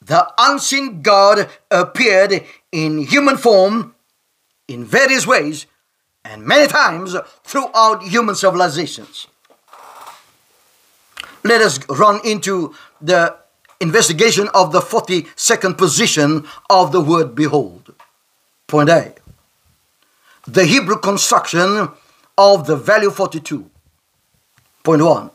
The 0.00 0.32
unseen 0.38 1.02
God 1.02 1.48
appeared 1.70 2.44
in 2.70 2.98
human 2.98 3.36
form 3.36 3.94
in 4.66 4.84
various 4.84 5.26
ways 5.26 5.66
and 6.24 6.44
many 6.44 6.66
times 6.66 7.16
throughout 7.44 8.02
human 8.02 8.34
civilizations. 8.34 9.26
Let 11.44 11.60
us 11.60 11.80
run 11.88 12.20
into 12.24 12.74
the 13.00 13.36
investigation 13.82 14.48
of 14.54 14.72
the 14.72 14.80
42nd 14.80 15.76
position 15.76 16.46
of 16.70 16.92
the 16.92 17.00
word 17.00 17.34
behold. 17.34 17.94
Point 18.66 18.88
A. 18.88 19.14
The 20.46 20.64
Hebrew 20.64 20.98
construction 20.98 21.88
of 22.38 22.66
the 22.66 22.76
value 22.76 23.10
42. 23.10 23.68
Point 24.82 25.02
1. 25.02 25.30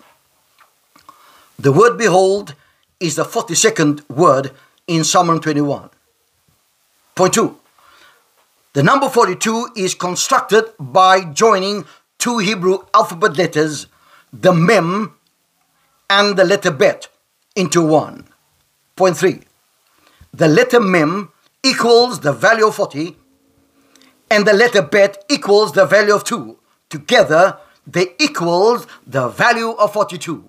The 1.60 1.72
word 1.72 1.98
behold 1.98 2.56
is 3.00 3.16
the 3.16 3.24
42nd 3.24 4.10
word 4.10 4.52
in 4.88 5.04
Psalm 5.04 5.40
21. 5.40 5.90
Point 7.16 7.34
2. 7.34 7.58
The 8.74 8.84
number 8.84 9.10
42 9.10 9.70
is 9.76 9.96
constructed 9.96 10.66
by 10.80 11.22
joining 11.24 11.86
two 12.20 12.40
Hebrew 12.40 12.80
alphabet 12.94 13.38
letters, 13.38 13.88
the 14.32 14.54
mem 14.54 15.14
and 16.10 16.38
the 16.38 16.44
letter 16.44 16.72
bet, 16.72 17.08
into 17.56 17.82
one. 17.82 18.28
Point 18.98 19.16
three. 19.16 19.40
The 20.34 20.50
letter 20.50 20.82
mem 20.82 21.32
equals 21.64 22.20
the 22.20 22.34
value 22.34 22.68
of 22.68 22.76
40 22.76 23.16
and 24.30 24.46
the 24.46 24.54
letter 24.54 24.82
bet 24.82 25.24
equals 25.30 25.72
the 25.72 25.86
value 25.86 26.14
of 26.14 26.24
2. 26.24 26.58
Together, 26.90 27.58
they 27.86 28.08
equal 28.20 28.84
the 29.06 29.30
value 29.30 29.72
of 29.72 29.94
42. 29.94 30.44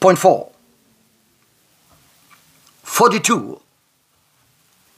Point 0.00 0.18
4. 0.18 0.50
42 2.82 3.60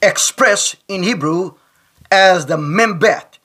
expressed 0.01 0.75
in 0.87 1.03
Hebrew 1.03 1.53
as 2.11 2.45
the 2.45 2.57
membet. 2.57 3.37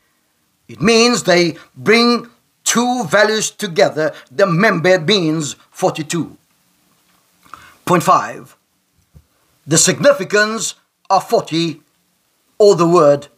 It 0.68 0.80
means 0.80 1.22
they 1.22 1.56
bring 1.76 2.28
two 2.64 3.04
values 3.04 3.50
together. 3.50 4.12
The 4.30 4.44
membet 4.44 5.06
means 5.06 5.54
42. 5.70 6.36
Point 7.88 8.02
5. 8.02 8.54
The 9.66 9.78
significance 9.78 10.74
of 11.08 11.26
40 11.26 11.80
or 12.58 12.74
the 12.74 12.86
word, 12.86 13.28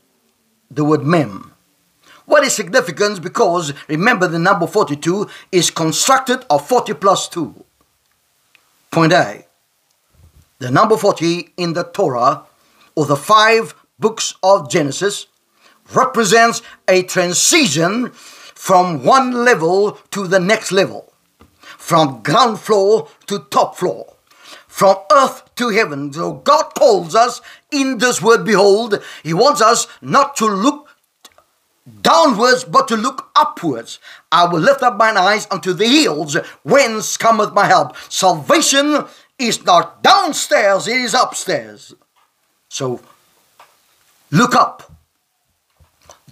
the 0.68 0.84
word 0.84 1.04
mem. 1.04 1.52
What 2.26 2.42
is 2.42 2.52
significance? 2.52 3.20
Because 3.20 3.72
remember 3.86 4.26
the 4.26 4.40
number 4.40 4.66
42 4.66 5.28
is 5.52 5.70
constructed 5.70 6.44
of 6.50 6.66
40 6.66 6.94
plus 6.94 7.28
2. 7.28 7.64
Point 8.90 9.12
A. 9.12 9.46
The 10.58 10.72
number 10.72 10.96
40 10.96 11.50
in 11.56 11.74
the 11.74 11.84
Torah 11.84 12.42
or 12.96 13.06
the 13.06 13.14
five 13.14 13.76
books 14.00 14.34
of 14.42 14.68
Genesis 14.68 15.28
represents 15.94 16.60
a 16.88 17.04
transition 17.04 18.10
from 18.10 19.04
one 19.04 19.44
level 19.44 19.92
to 20.10 20.26
the 20.26 20.40
next 20.40 20.72
level, 20.72 21.12
from 21.60 22.20
ground 22.24 22.58
floor 22.58 23.06
to 23.26 23.38
top 23.50 23.76
floor, 23.76 24.16
from 24.70 24.96
earth 25.12 25.54
to 25.56 25.68
heaven. 25.68 26.12
So 26.12 26.32
God 26.32 26.74
calls 26.74 27.14
us 27.14 27.42
in 27.70 27.98
this 27.98 28.22
word, 28.22 28.44
behold, 28.46 29.02
He 29.22 29.34
wants 29.34 29.60
us 29.60 29.86
not 30.00 30.36
to 30.36 30.46
look 30.46 30.88
downwards, 32.02 32.64
but 32.64 32.88
to 32.88 32.96
look 32.96 33.30
upwards. 33.34 33.98
I 34.30 34.46
will 34.46 34.60
lift 34.60 34.82
up 34.82 34.96
mine 34.96 35.16
eyes 35.16 35.46
unto 35.50 35.72
the 35.72 35.86
hills, 35.86 36.34
whence 36.62 37.16
cometh 37.16 37.52
my 37.52 37.66
help. 37.66 37.96
Salvation 38.08 39.04
is 39.38 39.64
not 39.64 40.02
downstairs, 40.02 40.86
it 40.86 40.96
is 40.96 41.14
upstairs. 41.14 41.92
So 42.68 43.00
look 44.30 44.54
up. 44.54 44.89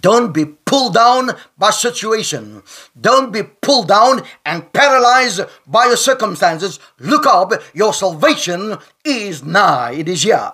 Don't 0.01 0.33
be 0.33 0.45
pulled 0.45 0.93
down 0.93 1.31
by 1.57 1.71
situation. 1.71 2.63
Don't 2.99 3.31
be 3.31 3.43
pulled 3.43 3.87
down 3.87 4.23
and 4.45 4.71
paralyzed 4.71 5.41
by 5.65 5.85
your 5.85 5.97
circumstances. 5.97 6.79
Look 6.99 7.25
up. 7.25 7.51
Your 7.73 7.93
salvation 7.93 8.77
is 9.03 9.43
nigh. 9.43 9.93
It 9.93 10.07
is 10.07 10.23
here. 10.23 10.51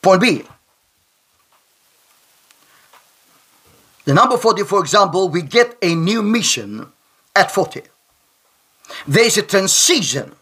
Point 0.00 0.20
B. 0.20 0.44
The 4.04 4.14
number 4.14 4.36
40, 4.36 4.64
for 4.64 4.80
example, 4.80 5.28
we 5.28 5.42
get 5.42 5.76
a 5.80 5.94
new 5.94 6.22
mission 6.22 6.88
at 7.36 7.52
40. 7.52 7.82
There 9.06 9.24
is 9.24 9.38
a 9.38 9.42
transition 9.42 10.32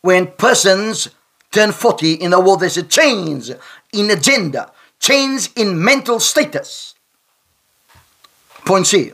when 0.00 0.28
persons 0.28 1.10
turn 1.50 1.72
40 1.72 2.14
in 2.14 2.30
the 2.30 2.40
world. 2.40 2.60
There's 2.60 2.78
a 2.78 2.82
change 2.82 3.50
in 3.92 4.10
agenda, 4.10 4.72
change 5.02 5.50
in 5.56 5.84
mental 5.84 6.20
status. 6.20 6.94
Point 8.64 8.86
C. 8.86 9.12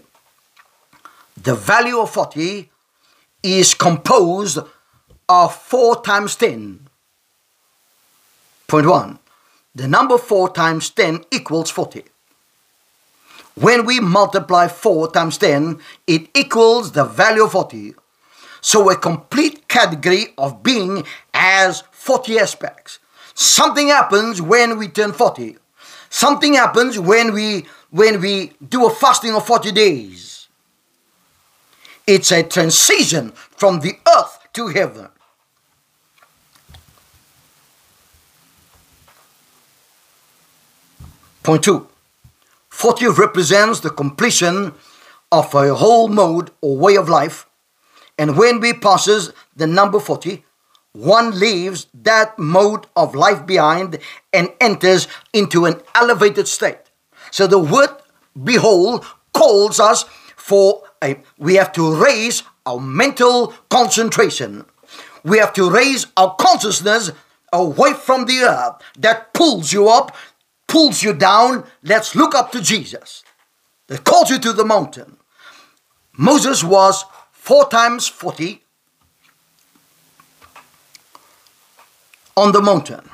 The 1.42 1.54
value 1.54 1.98
of 1.98 2.10
40 2.10 2.70
is 3.42 3.72
composed 3.72 4.58
of 5.28 5.54
4 5.54 6.02
times 6.02 6.36
10. 6.36 6.88
Point 8.66 8.86
1. 8.86 9.18
The 9.74 9.88
number 9.88 10.18
4 10.18 10.52
times 10.52 10.90
10 10.90 11.24
equals 11.30 11.70
40. 11.70 12.04
When 13.54 13.86
we 13.86 13.98
multiply 13.98 14.68
4 14.68 15.10
times 15.12 15.38
10, 15.38 15.80
it 16.06 16.28
equals 16.34 16.92
the 16.92 17.04
value 17.04 17.44
of 17.44 17.52
40. 17.52 17.94
So 18.60 18.90
a 18.90 18.96
complete 18.96 19.68
category 19.68 20.34
of 20.36 20.62
being 20.62 21.04
has 21.32 21.82
40 21.92 22.38
aspects. 22.38 22.98
Something 23.34 23.88
happens 23.88 24.42
when 24.42 24.76
we 24.76 24.88
turn 24.88 25.12
40. 25.12 25.56
Something 26.10 26.54
happens 26.54 26.98
when 26.98 27.32
we 27.32 27.66
when 27.90 28.20
we 28.20 28.52
do 28.66 28.86
a 28.86 28.90
fasting 28.90 29.34
of 29.34 29.46
40 29.46 29.72
days. 29.72 30.48
It's 32.06 32.32
a 32.32 32.42
transition 32.42 33.32
from 33.32 33.80
the 33.80 33.94
earth 34.16 34.48
to 34.54 34.68
heaven. 34.68 35.08
Point 41.42 41.64
2. 41.64 41.86
40 42.68 43.08
represents 43.08 43.80
the 43.80 43.90
completion 43.90 44.74
of 45.32 45.54
a 45.54 45.74
whole 45.74 46.08
mode 46.08 46.50
or 46.60 46.76
way 46.76 46.96
of 46.96 47.08
life. 47.08 47.46
And 48.18 48.36
when 48.36 48.60
we 48.60 48.72
passes 48.72 49.32
the 49.56 49.66
number 49.66 50.00
40, 50.00 50.44
one 50.92 51.38
leaves 51.38 51.86
that 51.94 52.38
mode 52.38 52.86
of 52.96 53.14
life 53.14 53.46
behind 53.46 53.98
and 54.32 54.52
enters 54.60 55.06
into 55.32 55.64
an 55.64 55.80
elevated 55.94 56.48
state. 56.48 56.78
So 57.30 57.46
the 57.46 57.58
word 57.58 57.90
behold 58.42 59.04
calls 59.32 59.78
us 59.78 60.04
for 60.36 60.82
a, 61.02 61.20
we 61.38 61.54
have 61.54 61.72
to 61.72 61.94
raise 61.94 62.42
our 62.66 62.80
mental 62.80 63.54
concentration. 63.70 64.64
We 65.24 65.38
have 65.38 65.52
to 65.54 65.70
raise 65.70 66.06
our 66.16 66.34
consciousness 66.36 67.10
away 67.52 67.92
from 67.92 68.26
the 68.26 68.40
earth 68.40 68.82
that 68.98 69.32
pulls 69.34 69.72
you 69.72 69.88
up 69.88 70.16
pulls 70.68 71.02
you 71.02 71.12
down, 71.12 71.64
let's 71.82 72.14
look 72.14 72.34
up 72.34 72.52
to 72.52 72.62
Jesus. 72.62 73.24
That 73.88 74.04
calls 74.04 74.30
you 74.30 74.38
to 74.38 74.52
the 74.52 74.64
mountain. 74.64 75.16
Moses 76.16 76.62
was 76.62 77.04
four 77.32 77.68
times 77.68 78.06
40 78.06 78.62
on 82.38 82.52
the 82.52 82.62
mountain. 82.62 83.08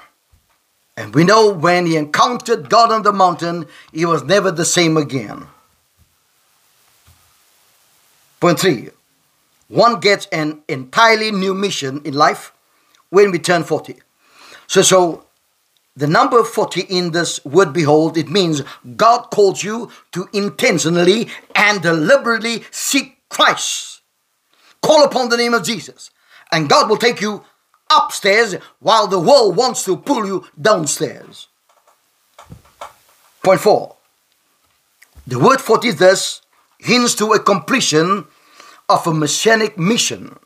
And 0.97 1.15
we 1.15 1.25
know 1.25 1.51
when 1.51 1.87
he 1.87 1.97
encountered 1.97 2.69
God 2.69 2.93
on 2.93 3.03
the 3.03 3.13
mountain, 3.13 3.67
he 3.93 4.05
was 4.05 4.23
never 4.23 4.51
the 4.51 4.65
same 4.65 4.97
again. 4.97 5.47
Point 8.39 8.61
three 8.61 8.91
one 9.69 9.99
gets 9.99 10.27
an 10.27 10.63
entirely 10.69 11.33
new 11.33 11.55
mission 11.55 12.03
in 12.05 12.13
life 12.13 12.53
when 13.09 13.31
we 13.31 13.39
turn 13.39 13.65
40. 13.65 13.97
So, 14.67 14.83
so 14.83 15.25
the 15.97 16.07
number 16.07 16.45
40 16.45 16.83
in 16.83 17.13
this 17.13 17.43
word 17.47 17.73
behold, 17.73 18.19
it 18.19 18.29
means 18.29 18.63
God 18.97 19.31
calls 19.33 19.65
you 19.65 19.91
to 20.13 20.29
intentionally 20.35 21.29
and 21.55 21.81
deliberately 21.81 22.65
seek 22.71 23.17
Christ. 23.31 24.03
Call 24.83 25.03
upon 25.03 25.31
the 25.31 25.39
name 25.39 25.55
of 25.55 25.65
Jesus, 25.65 26.11
and 26.53 26.69
God 26.69 26.91
will 26.91 26.99
take 26.99 27.23
you 27.23 27.43
upstairs 27.91 28.57
while 28.81 29.07
the 29.07 29.19
world 29.19 29.57
wants 29.57 29.85
to 29.85 29.97
pull 29.97 30.27
you 30.27 30.47
downstairs. 30.61 31.49
Point 33.43 33.61
four. 33.61 33.97
The 35.27 35.39
word 35.39 35.61
40 35.61 35.93
thus 35.93 36.43
hints 36.79 37.15
to 37.17 37.33
a 37.33 37.41
completion 37.41 38.27
of 38.89 39.07
a 39.07 39.15
messianic 39.15 39.79
mission 39.79 40.37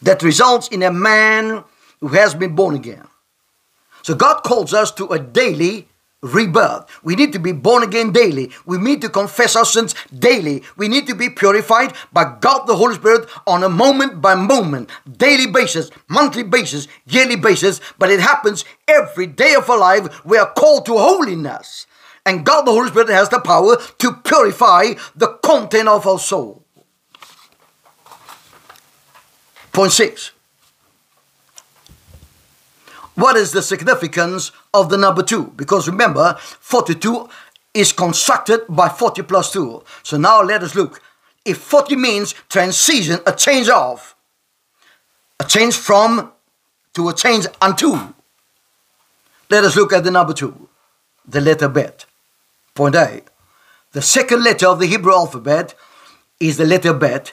that 0.00 0.22
results 0.22 0.68
in 0.68 0.82
a 0.82 0.92
man 0.92 1.64
who 2.00 2.08
has 2.08 2.34
been 2.34 2.54
born 2.54 2.74
again. 2.74 3.06
So 4.02 4.14
God 4.14 4.42
calls 4.42 4.72
us 4.72 4.92
to 4.92 5.08
a 5.08 5.18
daily 5.18 5.88
rebirth. 6.22 6.86
We 7.02 7.14
need 7.14 7.32
to 7.32 7.38
be 7.38 7.52
born 7.52 7.82
again 7.82 8.12
daily. 8.12 8.50
We 8.66 8.78
need 8.78 9.00
to 9.02 9.08
confess 9.08 9.54
our 9.54 9.64
sins 9.64 9.94
daily. 10.16 10.62
We 10.76 10.88
need 10.88 11.06
to 11.06 11.14
be 11.14 11.30
purified 11.30 11.92
by 12.12 12.36
God 12.40 12.66
the 12.66 12.76
Holy 12.76 12.94
Spirit 12.94 13.28
on 13.46 13.62
a 13.62 13.68
moment 13.68 14.20
by 14.20 14.34
moment, 14.34 14.90
daily 15.10 15.46
basis, 15.46 15.90
monthly 16.08 16.42
basis, 16.42 16.88
yearly 17.06 17.36
basis. 17.36 17.80
But 17.98 18.10
it 18.10 18.20
happens 18.20 18.64
every 18.86 19.26
day 19.26 19.54
of 19.54 19.70
our 19.70 19.78
life. 19.78 20.24
We 20.24 20.38
are 20.38 20.52
called 20.52 20.86
to 20.86 20.98
holiness. 20.98 21.86
And 22.26 22.44
God 22.44 22.62
the 22.62 22.72
Holy 22.72 22.88
Spirit 22.88 23.08
has 23.08 23.28
the 23.28 23.40
power 23.40 23.76
to 23.76 24.12
purify 24.12 24.94
the 25.14 25.38
content 25.44 25.88
of 25.88 26.06
our 26.06 26.18
soul. 26.18 26.64
Point 29.72 29.92
six. 29.92 30.32
What 33.14 33.36
is 33.36 33.50
the 33.50 33.62
significance 33.62 34.52
of 34.80 34.90
the 34.90 34.96
number 34.96 35.22
2? 35.22 35.54
Because 35.56 35.88
remember, 35.88 36.36
42 36.38 37.28
is 37.74 37.92
constructed 37.92 38.62
by 38.68 38.88
40 38.88 39.22
plus 39.22 39.52
2. 39.52 39.82
So 40.02 40.16
now 40.16 40.42
let 40.42 40.62
us 40.62 40.74
look. 40.74 41.02
If 41.44 41.58
40 41.58 41.96
means 41.96 42.34
transition, 42.48 43.20
a 43.26 43.32
change 43.32 43.68
of, 43.68 44.14
a 45.40 45.44
change 45.44 45.76
from 45.76 46.32
to 46.94 47.08
a 47.08 47.14
change 47.14 47.46
unto, 47.60 47.96
let 49.50 49.64
us 49.64 49.76
look 49.76 49.92
at 49.92 50.04
the 50.04 50.10
number 50.10 50.32
2. 50.32 50.68
the 51.28 51.40
letter 51.40 51.68
bet. 51.68 52.06
Point 52.74 52.94
A. 52.94 53.22
The 53.92 54.02
second 54.02 54.42
letter 54.42 54.66
of 54.66 54.78
the 54.78 54.86
Hebrew 54.86 55.12
alphabet 55.12 55.74
is 56.40 56.56
the 56.56 56.64
letter 56.64 56.94
bet 56.94 57.32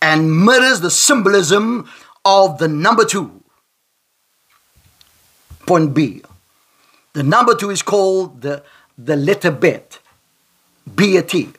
and 0.00 0.44
mirrors 0.44 0.80
the 0.80 0.90
symbolism 0.90 1.88
of 2.24 2.58
the 2.58 2.68
number 2.68 3.04
two. 3.04 3.42
Point 5.66 5.94
B. 5.94 6.22
The 7.12 7.22
number 7.22 7.54
two 7.54 7.70
is 7.70 7.82
called 7.82 8.40
the, 8.40 8.62
the 8.96 9.16
letter 9.16 9.50
bet, 9.50 9.98
B 10.94 11.16
A 11.16 11.22
T. 11.22 11.50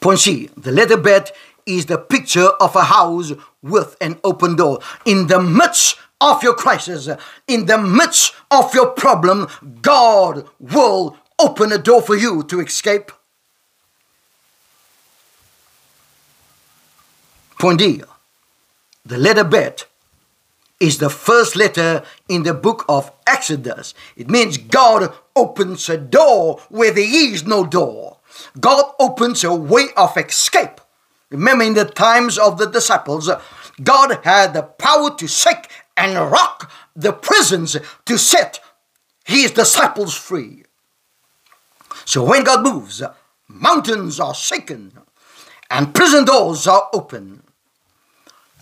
Point 0.00 0.20
C. 0.20 0.48
The 0.56 0.72
letter 0.72 0.96
bet 0.96 1.32
is 1.66 1.86
the 1.86 1.98
picture 1.98 2.46
of 2.60 2.74
a 2.74 2.84
house 2.84 3.32
with 3.62 3.96
an 4.00 4.18
open 4.24 4.56
door. 4.56 4.80
In 5.04 5.26
the 5.26 5.40
midst 5.40 5.98
of 6.20 6.42
your 6.42 6.54
crisis, 6.54 7.08
in 7.46 7.66
the 7.66 7.78
midst 7.78 8.34
of 8.50 8.74
your 8.74 8.90
problem, 8.90 9.48
God 9.82 10.48
will 10.58 11.16
open 11.38 11.72
a 11.72 11.78
door 11.78 12.00
for 12.00 12.16
you 12.16 12.42
to 12.44 12.60
escape. 12.60 13.12
Point 17.58 17.80
D. 17.80 18.02
The 19.04 19.18
letter 19.18 19.44
bet 19.44 19.86
is 20.80 20.98
the 20.98 21.10
first 21.10 21.56
letter 21.56 22.02
in 22.28 22.44
the 22.44 22.54
book 22.54 22.84
of 22.88 23.12
Exodus. 23.26 23.94
It 24.16 24.30
means 24.30 24.58
God 24.58 25.12
opens 25.34 25.88
a 25.88 25.96
door 25.96 26.60
where 26.68 26.92
there 26.92 27.04
is 27.04 27.44
no 27.44 27.66
door. 27.66 28.18
God 28.60 28.92
opens 28.98 29.42
a 29.44 29.54
way 29.54 29.86
of 29.96 30.16
escape. 30.16 30.80
Remember, 31.30 31.64
in 31.64 31.74
the 31.74 31.84
times 31.84 32.38
of 32.38 32.58
the 32.58 32.66
disciples, 32.66 33.28
God 33.82 34.20
had 34.24 34.54
the 34.54 34.62
power 34.62 35.14
to 35.16 35.26
shake 35.26 35.68
and 35.96 36.30
rock 36.30 36.70
the 36.94 37.12
prisons 37.12 37.76
to 38.06 38.18
set 38.18 38.60
his 39.24 39.50
disciples 39.52 40.14
free. 40.14 40.64
So 42.04 42.24
when 42.24 42.44
God 42.44 42.62
moves, 42.62 43.02
mountains 43.46 44.18
are 44.18 44.34
shaken 44.34 44.92
and 45.70 45.94
prison 45.94 46.24
doors 46.24 46.66
are 46.66 46.88
open. 46.92 47.42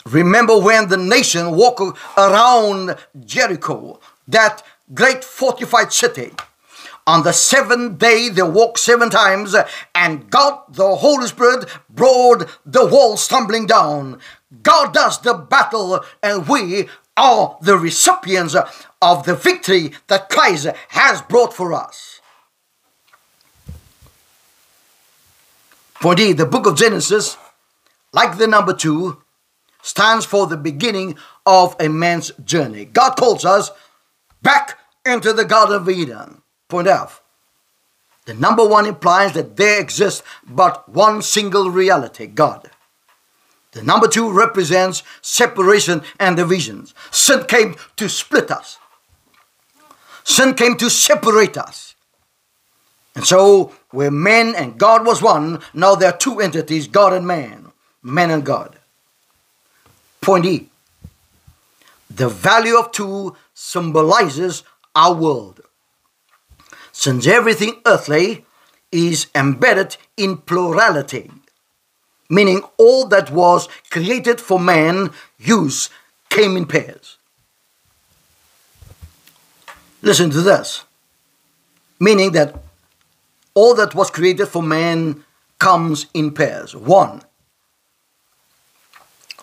Remember 0.06 0.56
when 0.56 0.88
the 0.88 0.96
nation 0.96 1.50
walked 1.50 1.98
around 2.16 2.96
Jericho, 3.24 3.98
that 4.28 4.62
great 4.94 5.24
fortified 5.24 5.92
city. 5.92 6.32
On 7.08 7.24
the 7.24 7.32
seventh 7.32 7.98
day, 7.98 8.28
they 8.28 8.42
walked 8.42 8.78
seven 8.78 9.10
times, 9.10 9.54
and 9.94 10.30
God, 10.30 10.60
the 10.68 10.96
Holy 10.96 11.26
Spirit, 11.26 11.68
brought 11.90 12.48
the 12.64 12.86
wall 12.86 13.16
stumbling 13.16 13.66
down. 13.66 14.20
God 14.62 14.94
does 14.94 15.20
the 15.20 15.34
battle, 15.34 16.04
and 16.22 16.48
we 16.48 16.88
are 17.16 17.58
the 17.60 17.76
recipients 17.76 18.54
of 19.02 19.26
the 19.26 19.34
victory 19.34 19.92
that 20.06 20.28
Christ 20.28 20.68
has 20.88 21.20
brought 21.22 21.52
for 21.52 21.72
us. 21.72 22.20
Point 26.00 26.20
E, 26.20 26.32
the 26.32 26.46
book 26.46 26.66
of 26.66 26.76
Genesis, 26.76 27.36
like 28.12 28.38
the 28.38 28.46
number 28.46 28.72
two, 28.72 29.22
stands 29.86 30.26
for 30.26 30.46
the 30.46 30.56
beginning 30.56 31.16
of 31.46 31.76
a 31.78 31.88
man's 31.88 32.32
journey. 32.44 32.84
God 32.84 33.14
calls 33.14 33.44
us 33.44 33.70
back 34.42 34.78
into 35.04 35.32
the 35.32 35.44
Garden 35.44 35.76
of 35.76 35.88
Eden. 35.88 36.42
Point 36.68 36.88
F. 36.88 37.22
The 38.24 38.34
number 38.34 38.66
one 38.66 38.86
implies 38.86 39.34
that 39.34 39.56
there 39.56 39.80
exists 39.80 40.24
but 40.44 40.88
one 40.88 41.22
single 41.22 41.70
reality, 41.70 42.26
God. 42.26 42.68
The 43.70 43.84
number 43.84 44.08
two 44.08 44.28
represents 44.32 45.04
separation 45.22 46.02
and 46.18 46.36
divisions. 46.36 46.92
Sin 47.12 47.44
came 47.44 47.76
to 47.94 48.08
split 48.08 48.50
us. 48.50 48.78
Sin 50.24 50.54
came 50.54 50.76
to 50.78 50.90
separate 50.90 51.56
us. 51.56 51.94
And 53.14 53.24
so, 53.24 53.72
where 53.90 54.10
man 54.10 54.56
and 54.56 54.78
God 54.78 55.06
was 55.06 55.22
one, 55.22 55.60
now 55.72 55.94
there 55.94 56.10
are 56.10 56.16
two 56.16 56.40
entities, 56.40 56.88
God 56.88 57.12
and 57.12 57.26
man, 57.26 57.70
man 58.02 58.30
and 58.30 58.44
God. 58.44 58.75
Point 60.26 60.44
E. 60.44 60.68
The 62.10 62.28
value 62.28 62.76
of 62.76 62.90
two 62.90 63.36
symbolizes 63.54 64.64
our 64.96 65.14
world. 65.14 65.60
Since 66.90 67.28
everything 67.28 67.80
earthly 67.86 68.44
is 68.90 69.28
embedded 69.36 69.96
in 70.16 70.38
plurality, 70.38 71.30
meaning 72.28 72.62
all 72.76 73.06
that 73.06 73.30
was 73.30 73.68
created 73.88 74.40
for 74.40 74.58
man 74.58 75.10
use 75.38 75.90
came 76.28 76.56
in 76.56 76.66
pairs. 76.66 77.18
Listen 80.02 80.30
to 80.30 80.42
this. 80.42 80.82
Meaning 82.00 82.32
that 82.32 82.64
all 83.54 83.76
that 83.76 83.94
was 83.94 84.10
created 84.10 84.46
for 84.48 84.60
man 84.60 85.22
comes 85.60 86.06
in 86.14 86.32
pairs. 86.32 86.74
One, 86.74 87.22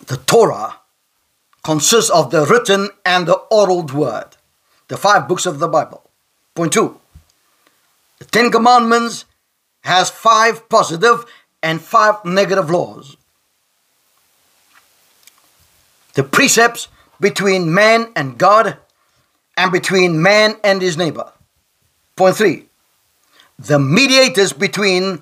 the 0.08 0.18
Torah 0.18 0.80
consists 1.64 2.10
of 2.10 2.32
the 2.32 2.46
written 2.46 2.90
and 3.06 3.28
the 3.28 3.36
oral 3.52 3.84
word, 3.84 4.36
the 4.88 4.98
five 4.98 5.28
books 5.28 5.46
of 5.46 5.60
the 5.60 5.68
Bible. 5.68 6.10
Point 6.56 6.74
two, 6.74 7.00
the 8.20 8.26
Ten 8.26 8.52
Commandments 8.52 9.26
has 9.82 10.10
five 10.10 10.68
positive 10.70 11.26
and 11.62 11.82
five 11.82 12.24
negative 12.26 12.70
laws. 12.70 13.18
The 16.14 16.24
precepts 16.24 16.90
between 17.20 17.74
man 17.74 18.12
and 18.16 18.38
God 18.38 18.78
and 19.58 19.72
between 19.72 20.22
man 20.22 20.58
and 20.64 20.82
his 20.82 20.98
neighbor. 20.98 21.32
Point 22.16 22.36
three, 22.36 22.66
the 23.58 23.80
mediators 23.80 24.54
between 24.54 25.22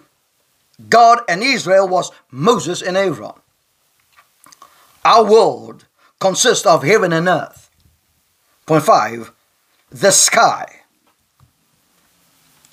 God 0.89 1.21
and 1.29 1.43
Israel 1.43 1.87
was 1.87 2.11
Moses 2.31 2.81
and 2.81 2.97
Aaron. 2.97 3.33
Our 5.03 5.23
world 5.23 5.85
consists 6.19 6.65
of 6.65 6.83
heaven 6.83 7.11
and 7.11 7.27
earth. 7.27 7.69
Point 8.65 8.83
five, 8.83 9.31
the 9.89 10.11
sky 10.11 10.81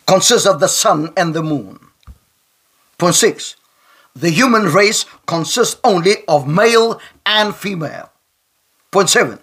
consists 0.07 0.47
of 0.47 0.61
the 0.61 0.69
sun 0.69 1.13
and 1.17 1.35
the 1.35 1.43
moon. 1.43 1.81
Point 2.99 3.15
six, 3.15 3.57
the 4.15 4.31
human 4.31 4.65
race 4.65 5.05
consists 5.27 5.81
only 5.85 6.25
of 6.27 6.47
male 6.47 7.01
and 7.25 7.55
female. 7.55 8.11
Point 8.91 9.09
seven, 9.09 9.39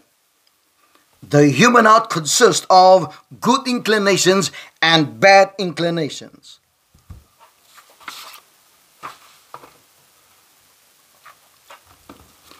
the 1.28 1.50
human 1.50 1.86
heart 1.86 2.10
consists 2.10 2.68
of 2.70 3.24
good 3.42 3.68
inclinations 3.68 4.52
and 4.82 5.20
bad 5.20 5.54
inclinations. 5.58 6.60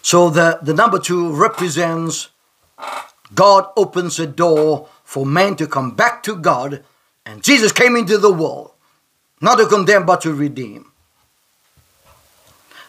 So 0.06 0.30
the, 0.30 0.60
the 0.62 0.72
number 0.72 1.00
two 1.00 1.32
represents 1.32 2.28
God 3.34 3.66
opens 3.76 4.20
a 4.20 4.26
door 4.28 4.88
for 5.02 5.26
man 5.26 5.56
to 5.56 5.66
come 5.66 5.96
back 5.96 6.22
to 6.22 6.36
God, 6.36 6.84
and 7.24 7.42
Jesus 7.42 7.72
came 7.72 7.96
into 7.96 8.16
the 8.16 8.32
world, 8.32 8.70
not 9.40 9.56
to 9.56 9.66
condemn 9.66 10.06
but 10.06 10.20
to 10.20 10.32
redeem. 10.32 10.92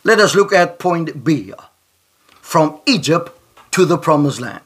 Let 0.04 0.20
us 0.20 0.36
look 0.36 0.54
at 0.54 0.78
point 0.78 1.24
B 1.24 1.54
from 2.40 2.82
Egypt 2.86 3.32
to 3.72 3.86
the 3.86 3.98
promised 3.98 4.40
land. 4.40 4.62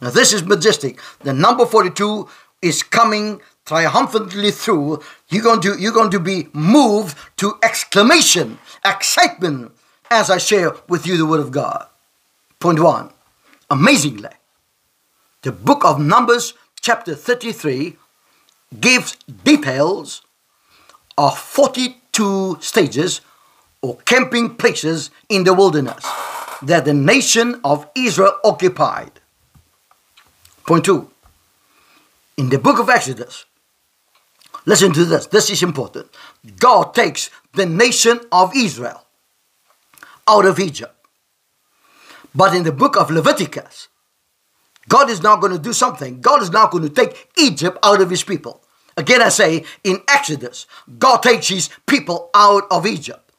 Now, 0.00 0.10
this 0.10 0.32
is 0.32 0.44
majestic. 0.44 1.00
The 1.24 1.32
number 1.32 1.66
42 1.66 2.28
is 2.62 2.84
coming 2.84 3.40
triumphantly 3.64 4.52
through. 4.52 5.02
You're 5.28 5.42
going 5.42 5.60
to, 5.62 5.76
you're 5.76 5.90
going 5.90 6.12
to 6.12 6.20
be 6.20 6.50
moved 6.52 7.18
to 7.38 7.58
exclamation, 7.64 8.60
excitement, 8.84 9.72
as 10.08 10.30
I 10.30 10.38
share 10.38 10.72
with 10.88 11.04
you 11.04 11.16
the 11.16 11.26
Word 11.26 11.40
of 11.40 11.50
God. 11.50 11.88
Point 12.58 12.80
one 12.80 13.10
amazingly, 13.70 14.30
the 15.42 15.52
book 15.52 15.84
of 15.84 16.00
Numbers, 16.00 16.54
chapter 16.80 17.14
33, 17.14 17.96
gives 18.80 19.16
details 19.44 20.22
of 21.18 21.38
42 21.38 22.58
stages 22.60 23.20
or 23.82 23.96
camping 24.04 24.56
places 24.56 25.10
in 25.28 25.44
the 25.44 25.54
wilderness 25.54 26.04
that 26.62 26.84
the 26.84 26.94
nation 26.94 27.60
of 27.62 27.88
Israel 27.94 28.38
occupied. 28.44 29.20
Point 30.66 30.84
two. 30.84 31.10
In 32.36 32.50
the 32.50 32.58
book 32.58 32.78
of 32.78 32.88
Exodus, 32.88 33.44
listen 34.64 34.92
to 34.92 35.04
this, 35.04 35.26
this 35.26 35.50
is 35.50 35.62
important. 35.62 36.08
God 36.58 36.94
takes 36.94 37.30
the 37.54 37.66
nation 37.66 38.20
of 38.32 38.52
Israel 38.54 39.06
out 40.28 40.44
of 40.44 40.58
Egypt. 40.58 40.95
But 42.36 42.54
in 42.54 42.64
the 42.64 42.72
book 42.72 42.98
of 42.98 43.10
Leviticus, 43.10 43.88
God 44.88 45.08
is 45.08 45.22
now 45.22 45.36
going 45.36 45.52
to 45.52 45.58
do 45.58 45.72
something. 45.72 46.20
God 46.20 46.42
is 46.42 46.50
now 46.50 46.66
going 46.66 46.84
to 46.84 46.90
take 46.90 47.30
Egypt 47.38 47.78
out 47.82 48.02
of 48.02 48.10
his 48.10 48.22
people. 48.22 48.62
Again, 48.98 49.22
I 49.22 49.30
say 49.30 49.64
in 49.82 50.02
Exodus, 50.06 50.66
God 50.98 51.22
takes 51.22 51.48
his 51.48 51.70
people 51.86 52.30
out 52.34 52.64
of 52.70 52.86
Egypt. 52.86 53.32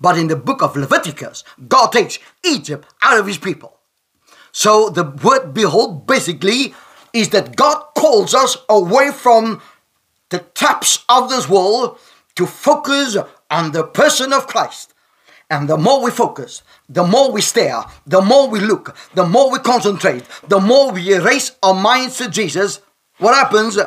But 0.00 0.16
in 0.16 0.28
the 0.28 0.36
book 0.36 0.62
of 0.62 0.76
Leviticus, 0.76 1.44
God 1.68 1.88
takes 1.88 2.18
Egypt 2.42 2.88
out 3.02 3.18
of 3.18 3.26
his 3.26 3.38
people. 3.38 3.78
So 4.50 4.88
the 4.88 5.04
word 5.04 5.52
behold 5.52 6.06
basically 6.06 6.74
is 7.12 7.28
that 7.30 7.54
God 7.54 7.84
calls 7.96 8.34
us 8.34 8.56
away 8.68 9.10
from 9.12 9.60
the 10.30 10.38
traps 10.54 11.04
of 11.08 11.28
this 11.28 11.48
world 11.48 11.98
to 12.36 12.46
focus 12.46 13.16
on 13.50 13.72
the 13.72 13.84
person 13.84 14.32
of 14.32 14.46
Christ. 14.46 14.94
And 15.50 15.68
the 15.68 15.78
more 15.78 16.02
we 16.02 16.10
focus, 16.10 16.62
the 16.88 17.04
more 17.04 17.32
we 17.32 17.40
stare, 17.40 17.82
the 18.06 18.20
more 18.20 18.48
we 18.48 18.60
look, 18.60 18.94
the 19.14 19.24
more 19.24 19.50
we 19.50 19.58
concentrate, 19.60 20.24
the 20.46 20.60
more 20.60 20.92
we 20.92 21.14
erase 21.14 21.52
our 21.62 21.74
minds 21.74 22.18
to 22.18 22.28
Jesus, 22.28 22.80
what 23.18 23.34
happens? 23.34 23.78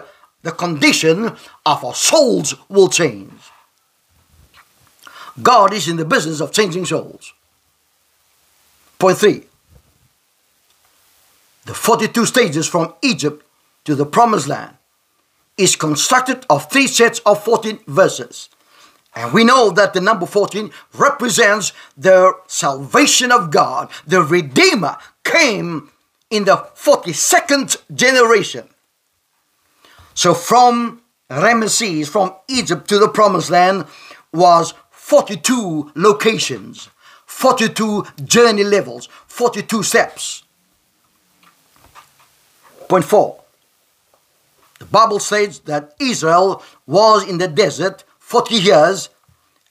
The 0.41 0.51
condition 0.51 1.25
of 1.65 1.85
our 1.85 1.93
souls 1.93 2.55
will 2.67 2.89
change. 2.89 3.31
God 5.41 5.73
is 5.73 5.87
in 5.87 5.97
the 5.97 6.05
business 6.05 6.41
of 6.41 6.51
changing 6.51 6.85
souls. 6.85 7.33
Point 8.97 9.17
three 9.17 9.43
the 11.65 11.73
42 11.75 12.25
stages 12.25 12.67
from 12.67 12.93
Egypt 13.03 13.45
to 13.85 13.95
the 13.95 14.05
promised 14.05 14.47
land 14.47 14.75
is 15.57 15.75
constructed 15.75 16.45
of 16.49 16.69
three 16.71 16.87
sets 16.87 17.19
of 17.19 17.43
14 17.43 17.79
verses. 17.87 18.49
And 19.15 19.33
we 19.33 19.43
know 19.43 19.71
that 19.71 19.93
the 19.93 20.01
number 20.01 20.25
14 20.25 20.71
represents 20.93 21.73
the 21.97 22.33
salvation 22.47 23.31
of 23.31 23.51
God. 23.51 23.89
The 24.07 24.21
Redeemer 24.21 24.97
came 25.23 25.91
in 26.29 26.45
the 26.45 26.55
42nd 26.75 27.77
generation. 27.93 28.69
So 30.13 30.33
from 30.33 31.01
Ramesses, 31.29 32.07
from 32.07 32.33
Egypt 32.47 32.87
to 32.89 32.99
the 32.99 33.09
promised 33.09 33.49
land, 33.49 33.85
was 34.31 34.73
42 34.91 35.91
locations, 35.95 36.89
42 37.25 38.05
journey 38.23 38.63
levels, 38.63 39.09
42 39.27 39.83
steps. 39.83 40.43
Point 42.87 43.05
four. 43.05 43.41
The 44.79 44.85
Bible 44.85 45.19
says 45.19 45.59
that 45.59 45.93
Israel 45.99 46.63
was 46.87 47.27
in 47.27 47.37
the 47.37 47.47
desert 47.47 48.03
40 48.31 48.55
years 48.55 49.09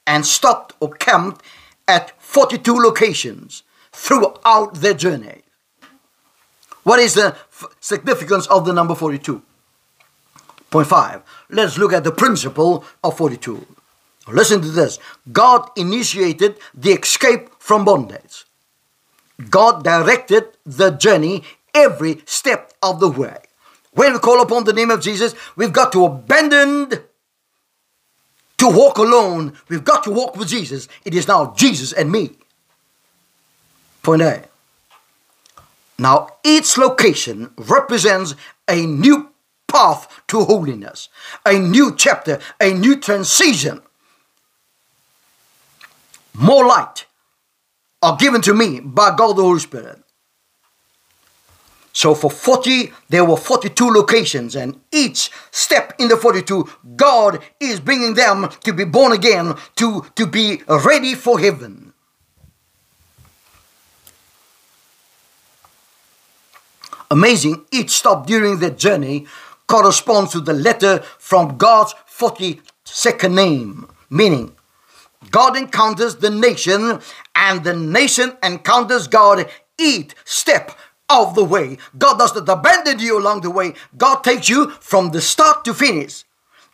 and 0.06 0.26
stopped 0.26 0.74
or 0.80 0.90
camped 0.90 1.42
at 1.88 2.12
42 2.20 2.74
locations 2.74 3.62
throughout 3.90 4.74
their 4.74 4.92
journey. 4.92 5.40
What 6.82 7.00
is 7.00 7.14
the 7.14 7.36
significance 7.80 8.46
of 8.48 8.66
the 8.66 8.74
number 8.74 8.94
42? 8.94 9.40
Point 10.70 10.88
five. 10.88 11.22
Let's 11.48 11.78
look 11.78 11.94
at 11.94 12.04
the 12.04 12.12
principle 12.12 12.84
of 13.02 13.16
42. 13.16 13.66
Listen 14.28 14.60
to 14.60 14.68
this. 14.68 14.98
God 15.32 15.70
initiated 15.74 16.58
the 16.74 16.90
escape 16.90 17.48
from 17.58 17.86
bondage. 17.86 18.44
God 19.48 19.82
directed 19.82 20.44
the 20.66 20.90
journey 20.90 21.44
every 21.74 22.20
step 22.26 22.74
of 22.82 23.00
the 23.00 23.08
way. 23.08 23.38
When 23.92 24.12
we 24.12 24.18
call 24.18 24.42
upon 24.42 24.64
the 24.64 24.74
name 24.74 24.90
of 24.90 25.00
Jesus, 25.00 25.34
we've 25.56 25.72
got 25.72 25.92
to 25.92 26.04
abandon 26.04 26.90
to 28.60 28.68
walk 28.68 28.98
alone. 28.98 29.54
We've 29.68 29.84
got 29.84 30.04
to 30.04 30.10
walk 30.10 30.36
with 30.36 30.48
Jesus. 30.48 30.86
It 31.04 31.14
is 31.14 31.26
now 31.26 31.54
Jesus 31.56 31.92
and 31.92 32.12
me. 32.12 32.30
Point 34.02 34.22
A. 34.22 34.44
Now, 35.98 36.28
each 36.44 36.78
location 36.78 37.52
represents 37.56 38.34
a 38.68 38.86
new 38.86 39.30
path 39.66 40.22
to 40.28 40.44
holiness, 40.44 41.08
a 41.44 41.58
new 41.58 41.94
chapter, 41.94 42.38
a 42.60 42.72
new 42.72 42.98
transition. 42.98 43.82
More 46.34 46.66
light 46.66 47.06
are 48.02 48.16
given 48.16 48.40
to 48.42 48.54
me 48.54 48.80
by 48.80 49.14
God 49.14 49.36
the 49.36 49.42
Holy 49.42 49.60
Spirit. 49.60 49.99
So 51.92 52.14
for 52.14 52.30
40, 52.30 52.92
there 53.08 53.24
were 53.24 53.36
42 53.36 53.90
locations, 53.90 54.54
and 54.54 54.80
each 54.92 55.30
step 55.50 55.94
in 55.98 56.08
the 56.08 56.16
42, 56.16 56.68
God 56.96 57.40
is 57.58 57.80
bringing 57.80 58.14
them 58.14 58.48
to 58.64 58.72
be 58.72 58.84
born 58.84 59.12
again, 59.12 59.54
to, 59.76 60.06
to 60.14 60.26
be 60.26 60.62
ready 60.68 61.14
for 61.14 61.40
heaven. 61.40 61.92
Amazing, 67.10 67.64
each 67.72 67.90
stop 67.90 68.26
during 68.26 68.60
the 68.60 68.70
journey 68.70 69.26
corresponds 69.66 70.30
to 70.32 70.40
the 70.40 70.52
letter 70.52 71.00
from 71.18 71.56
God's 71.56 71.94
42nd 72.08 73.34
name, 73.34 73.88
meaning 74.08 74.54
God 75.32 75.56
encounters 75.56 76.16
the 76.16 76.30
nation, 76.30 77.00
and 77.34 77.64
the 77.64 77.74
nation 77.74 78.36
encounters 78.42 79.08
God 79.08 79.50
each 79.78 80.12
step 80.24 80.70
of 81.10 81.34
the 81.34 81.44
way. 81.44 81.76
God 81.98 82.18
does 82.18 82.34
not 82.34 82.48
abandon 82.48 83.00
you 83.00 83.18
along 83.18 83.40
the 83.40 83.50
way. 83.50 83.74
God 83.96 84.22
takes 84.22 84.48
you 84.48 84.70
from 84.70 85.10
the 85.10 85.20
start 85.20 85.64
to 85.64 85.74
finish. 85.74 86.24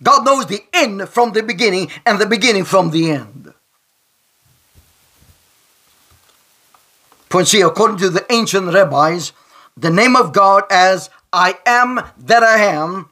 God 0.03 0.25
knows 0.25 0.47
the 0.47 0.63
end 0.73 1.09
from 1.09 1.33
the 1.33 1.43
beginning 1.43 1.91
and 2.05 2.19
the 2.19 2.27
beginning 2.27 2.65
from 2.65 2.91
the 2.91 3.11
end. 3.11 3.55
Point 7.29 7.49
C, 7.49 7.61
according 7.61 7.99
to 7.99 8.11
the 8.11 8.25
ancient 8.31 8.73
rabbis, 8.73 9.33
the 9.77 9.91
name 9.91 10.17
of 10.17 10.33
God 10.33 10.65
as 10.71 11.11
I 11.33 11.59
am 11.67 12.01
that 12.19 12.43
I 12.43 12.59
am 12.65 13.11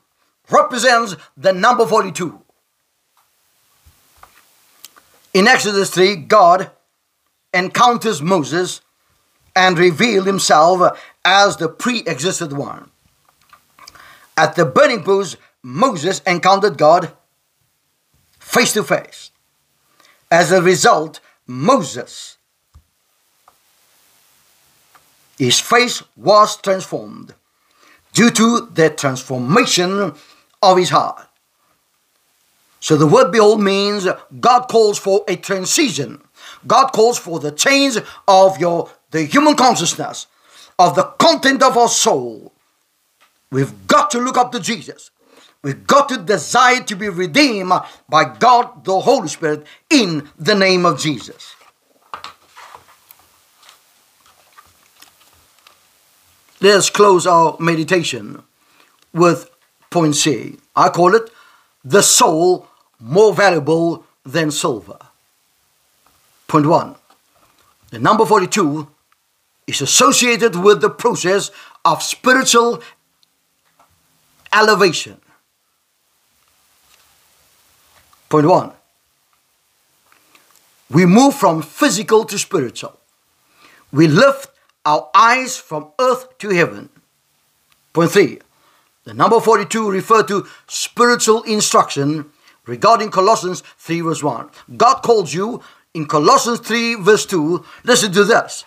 represents 0.51 1.16
the 1.37 1.53
number 1.53 1.87
42. 1.87 2.41
In 5.33 5.49
Exodus 5.49 5.91
3, 5.91 6.16
God 6.16 6.70
encounters 7.53 8.22
Moses 8.22 8.81
and 9.57 9.79
revealed 9.79 10.27
himself 10.27 10.99
as 11.25 11.57
the 11.57 11.68
pre 11.68 12.01
existed 12.01 12.53
one. 12.53 12.91
At 14.37 14.57
the 14.57 14.64
burning 14.64 15.03
bush, 15.03 15.37
Moses 15.62 16.20
encountered 16.27 16.77
God 16.77 17.12
face 18.39 18.72
to 18.75 18.83
face. 18.83 19.31
As 20.31 20.53
a 20.53 20.61
result, 20.61 21.20
Moses, 21.47 22.37
his 25.39 25.61
face 25.61 26.03
was 26.16 26.57
transformed 26.57 27.35
due 28.12 28.31
to 28.31 28.68
the 28.72 28.91
transformation 28.91 30.12
of 30.62 30.77
his 30.77 30.91
heart. 30.91 31.27
So 32.81 32.97
the 32.97 33.07
word 33.07 33.33
behold 33.33 33.62
means 33.62 34.07
God 34.41 34.66
calls 34.68 34.99
for 34.99 35.25
a 35.27 35.37
transition. 35.37 36.22
God 36.66 36.89
calls 36.89 37.18
for 37.18 37.39
the 37.41 37.51
change 37.51 37.97
of 38.29 38.59
your 38.59 38.91
the 39.11 39.25
human 39.25 39.55
consciousness 39.55 40.27
of 40.79 40.95
the 40.97 41.05
content 41.05 41.62
of 41.62 41.77
our 41.77 41.89
soul, 41.89 42.53
we've 43.51 43.87
got 43.87 44.11
to 44.12 44.18
look 44.18 44.37
up 44.37 44.53
to 44.53 44.61
Jesus. 44.61 45.11
We've 45.62 45.87
got 45.87 46.11
to 46.11 46.18
desire 46.18 46.83
to 46.83 46.95
be 46.95 47.09
redeemed 47.09 47.72
by 48.09 48.37
God 48.39 48.85
the 48.85 49.01
Holy 49.01 49.29
Spirit 49.29 49.66
in 49.89 50.29
the 50.39 50.55
name 50.55 50.85
of 50.85 51.01
Jesus. 51.01 51.57
Let's 56.61 56.91
close 56.91 57.27
our 57.27 57.57
meditation 57.59 58.43
with 59.12 59.51
point 59.91 60.16
C. 60.16 60.57
I 60.77 60.89
call 60.89 61.14
it 61.14 61.31
the 61.85 62.03
soul 62.03 62.66
more 63.01 63.33
valuable 63.35 64.07
than 64.25 64.51
silver. 64.51 64.99
Point 66.47 66.66
one. 66.66 66.97
The 67.91 67.99
number 67.99 68.25
42 68.25 68.89
is 69.67 69.81
associated 69.81 70.57
with 70.57 70.81
the 70.81 70.91
process 70.91 71.51
of 71.85 72.03
spiritual 72.03 72.83
elevation. 74.53 75.21
Point 78.29 78.47
one. 78.47 78.73
We 80.91 81.07
move 81.07 81.35
from 81.35 81.62
physical 81.62 82.25
to 82.25 82.39
spiritual. 82.39 82.99
We 83.93 84.07
lift 84.07 84.51
our 84.85 85.11
eyes 85.15 85.57
from 85.57 85.93
earth 85.99 86.39
to 86.39 86.51
heaven. 86.51 86.91
Point 87.93 88.11
three. 88.11 88.39
The 89.05 89.15
number 89.15 89.39
42 89.39 89.91
refer 89.91 90.23
to 90.25 90.47
spiritual 90.67 91.43
instruction 91.43 92.31
regarding 92.67 93.11
Colossians 93.11 93.62
3 93.79 94.01
verse 94.01 94.23
1. 94.23 94.51
God 94.77 95.03
calls 95.03 95.35
you 95.35 95.62
in 95.93 96.07
Colossians 96.07 96.61
3 96.61 96.97
verse 96.97 97.27
2. 97.27 97.65
Listen 97.85 98.12
to 98.12 98.25
this. 98.25 98.65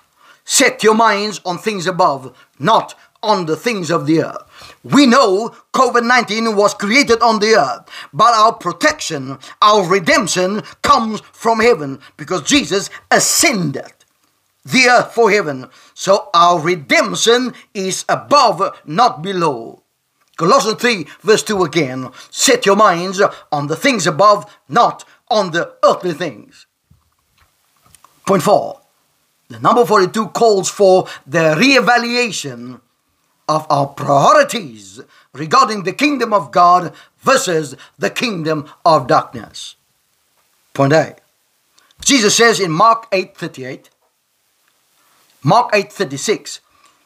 Set 0.49 0.81
your 0.81 0.95
minds 0.95 1.41
on 1.43 1.57
things 1.57 1.87
above, 1.87 2.33
not 2.57 2.95
on 3.21 3.47
the 3.47 3.57
things 3.57 3.91
of 3.91 4.07
the 4.07 4.23
earth. 4.23 4.71
We 4.81 5.05
know 5.05 5.53
COVID 5.73 6.07
19 6.07 6.55
was 6.55 6.73
created 6.73 7.21
on 7.21 7.39
the 7.39 7.55
earth, 7.55 7.89
but 8.13 8.33
our 8.33 8.53
protection, 8.53 9.39
our 9.61 9.85
redemption 9.85 10.61
comes 10.83 11.19
from 11.33 11.59
heaven 11.59 11.99
because 12.15 12.43
Jesus 12.43 12.89
ascended 13.11 13.91
the 14.63 14.87
earth 14.87 15.13
for 15.13 15.29
heaven. 15.29 15.67
So 15.93 16.29
our 16.33 16.61
redemption 16.61 17.53
is 17.73 18.05
above, 18.07 18.81
not 18.85 19.21
below. 19.21 19.83
Colossians 20.37 20.79
3, 20.79 21.07
verse 21.23 21.43
2 21.43 21.63
again. 21.63 22.09
Set 22.31 22.65
your 22.65 22.77
minds 22.77 23.21
on 23.51 23.67
the 23.67 23.75
things 23.75 24.07
above, 24.07 24.49
not 24.69 25.03
on 25.29 25.51
the 25.51 25.75
earthly 25.83 26.13
things. 26.13 26.67
Point 28.25 28.43
4. 28.43 28.79
The 29.49 29.59
number 29.59 29.85
42 29.85 30.27
calls 30.29 30.69
for 30.69 31.07
the 31.25 31.55
re-evaluation 31.57 32.81
of 33.47 33.65
our 33.69 33.87
priorities 33.87 35.01
regarding 35.33 35.83
the 35.83 35.93
kingdom 35.93 36.33
of 36.33 36.51
God 36.51 36.93
versus 37.19 37.75
the 37.97 38.09
kingdom 38.09 38.69
of 38.85 39.07
darkness. 39.07 39.75
Point 40.73 40.93
A. 40.93 41.15
Jesus 42.01 42.35
says 42.35 42.59
in 42.59 42.71
Mark 42.71 43.09
8:38, 43.11 43.89
Mark 45.43 45.71
8:36, 45.71 46.59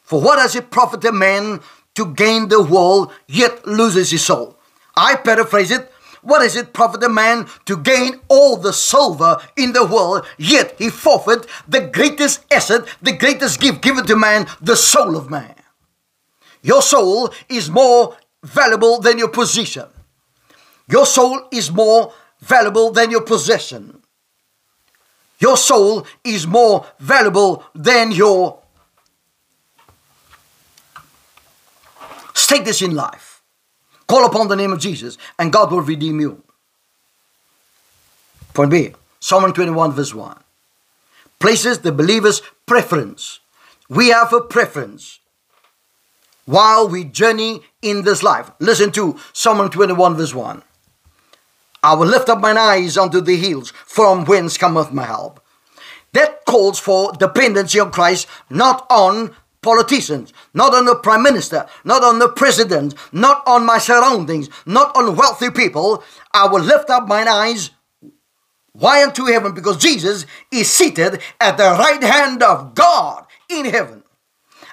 For 0.03 0.19
what 0.19 0.37
does 0.37 0.55
it 0.55 0.71
profit 0.71 1.05
a 1.05 1.11
man 1.11 1.61
to 1.95 2.05
gain 2.05 2.47
the 2.47 2.61
world 2.61 3.13
yet 3.27 3.65
loses 3.67 4.11
his 4.11 4.25
soul? 4.25 4.57
I 4.95 5.15
paraphrase 5.15 5.71
it. 5.71 5.90
What 6.21 6.39
does 6.39 6.55
it 6.55 6.73
profit 6.73 7.03
a 7.03 7.09
man 7.09 7.47
to 7.65 7.77
gain 7.77 8.19
all 8.27 8.57
the 8.57 8.73
silver 8.73 9.37
in 9.57 9.73
the 9.73 9.85
world, 9.85 10.25
yet 10.37 10.75
he 10.77 10.89
forfeit 10.89 11.47
the 11.67 11.81
greatest 11.81 12.45
asset, 12.51 12.85
the 13.01 13.13
greatest 13.15 13.59
gift 13.59 13.81
given 13.81 14.05
to 14.05 14.15
man, 14.15 14.47
the 14.61 14.75
soul 14.75 15.17
of 15.17 15.29
man? 15.29 15.55
Your 16.61 16.81
soul 16.81 17.33
is 17.49 17.69
more 17.69 18.15
valuable 18.43 18.99
than 18.99 19.17
your 19.17 19.29
position. 19.29 19.87
Your 20.87 21.05
soul 21.05 21.47
is 21.51 21.71
more 21.71 22.13
valuable 22.39 22.91
than 22.91 23.09
your 23.09 23.21
possession. 23.21 24.01
Your 25.39 25.57
soul 25.57 26.05
is 26.23 26.45
more 26.45 26.85
valuable 26.99 27.63
than 27.73 28.11
your 28.11 28.59
status 32.35 32.81
in 32.81 32.93
life. 32.93 33.30
Call 34.11 34.25
upon 34.25 34.49
the 34.49 34.57
name 34.57 34.73
of 34.73 34.79
Jesus 34.79 35.17
and 35.39 35.53
God 35.53 35.71
will 35.71 35.79
redeem 35.79 36.19
you. 36.19 36.43
Point 38.53 38.69
B 38.69 38.93
Psalm 39.21 39.43
121, 39.43 39.93
verse 39.93 40.13
1 40.13 40.37
places 41.39 41.79
the 41.79 41.93
believer's 41.93 42.41
preference. 42.65 43.39
We 43.87 44.09
have 44.09 44.33
a 44.33 44.41
preference 44.41 45.21
while 46.43 46.89
we 46.89 47.05
journey 47.05 47.61
in 47.81 48.03
this 48.03 48.21
life. 48.21 48.51
Listen 48.59 48.91
to 48.91 49.17
Psalm 49.31 49.59
121, 49.59 50.15
verse 50.17 50.35
1. 50.35 50.61
I 51.81 51.93
will 51.93 52.07
lift 52.07 52.27
up 52.27 52.41
mine 52.41 52.57
eyes 52.57 52.97
unto 52.97 53.21
the 53.21 53.37
hills, 53.37 53.71
from 53.85 54.25
whence 54.25 54.57
cometh 54.57 54.91
my 54.91 55.05
help. 55.05 55.41
That 56.11 56.43
calls 56.43 56.79
for 56.79 57.13
dependency 57.13 57.79
on 57.79 57.91
Christ, 57.91 58.27
not 58.49 58.85
on 58.89 59.33
politicians, 59.61 60.33
not 60.53 60.73
on 60.73 60.85
the 60.85 60.95
prime 60.95 61.23
minister, 61.23 61.67
not 61.83 62.03
on 62.03 62.19
the 62.19 62.29
president, 62.29 62.95
not 63.11 63.43
on 63.45 63.65
my 63.65 63.77
surroundings, 63.77 64.49
not 64.65 64.95
on 64.95 65.15
wealthy 65.15 65.49
people. 65.49 66.03
I 66.33 66.47
will 66.47 66.61
lift 66.61 66.89
up 66.89 67.07
mine 67.07 67.27
eyes. 67.27 67.71
Why 68.73 69.03
unto 69.03 69.25
heaven? 69.25 69.53
Because 69.53 69.77
Jesus 69.77 70.25
is 70.51 70.71
seated 70.71 71.21
at 71.39 71.57
the 71.57 71.63
right 71.63 72.01
hand 72.01 72.41
of 72.41 72.73
God 72.73 73.25
in 73.49 73.65
heaven. 73.65 74.03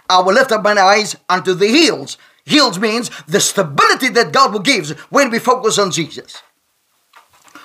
I 0.09 0.21
will 0.21 0.33
lift 0.33 0.53
up 0.53 0.63
mine 0.63 0.79
eyes 0.79 1.17
unto 1.29 1.53
the 1.53 1.69
hills. 1.69 2.17
Hills 2.45 2.79
means 2.79 3.11
the 3.27 3.41
stability 3.41 4.09
that 4.11 4.33
God 4.33 4.53
will 4.53 4.61
give 4.61 4.99
when 5.11 5.31
we 5.31 5.39
focus 5.39 5.79
on 5.79 5.91
Jesus. 5.91 6.43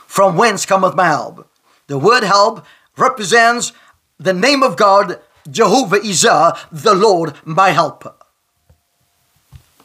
From 0.08 0.36
whence 0.36 0.66
cometh 0.66 0.96
my 0.96 1.08
help? 1.08 1.50
The 1.88 1.98
word 1.98 2.24
help 2.24 2.66
represents 2.98 3.72
the 4.20 4.34
name 4.34 4.62
of 4.62 4.76
God, 4.76 5.22
Jehovah 5.50 5.98
Ezer, 5.98 6.54
the 6.72 6.94
Lord, 6.94 7.34
my 7.44 7.70
helper. 7.70 8.14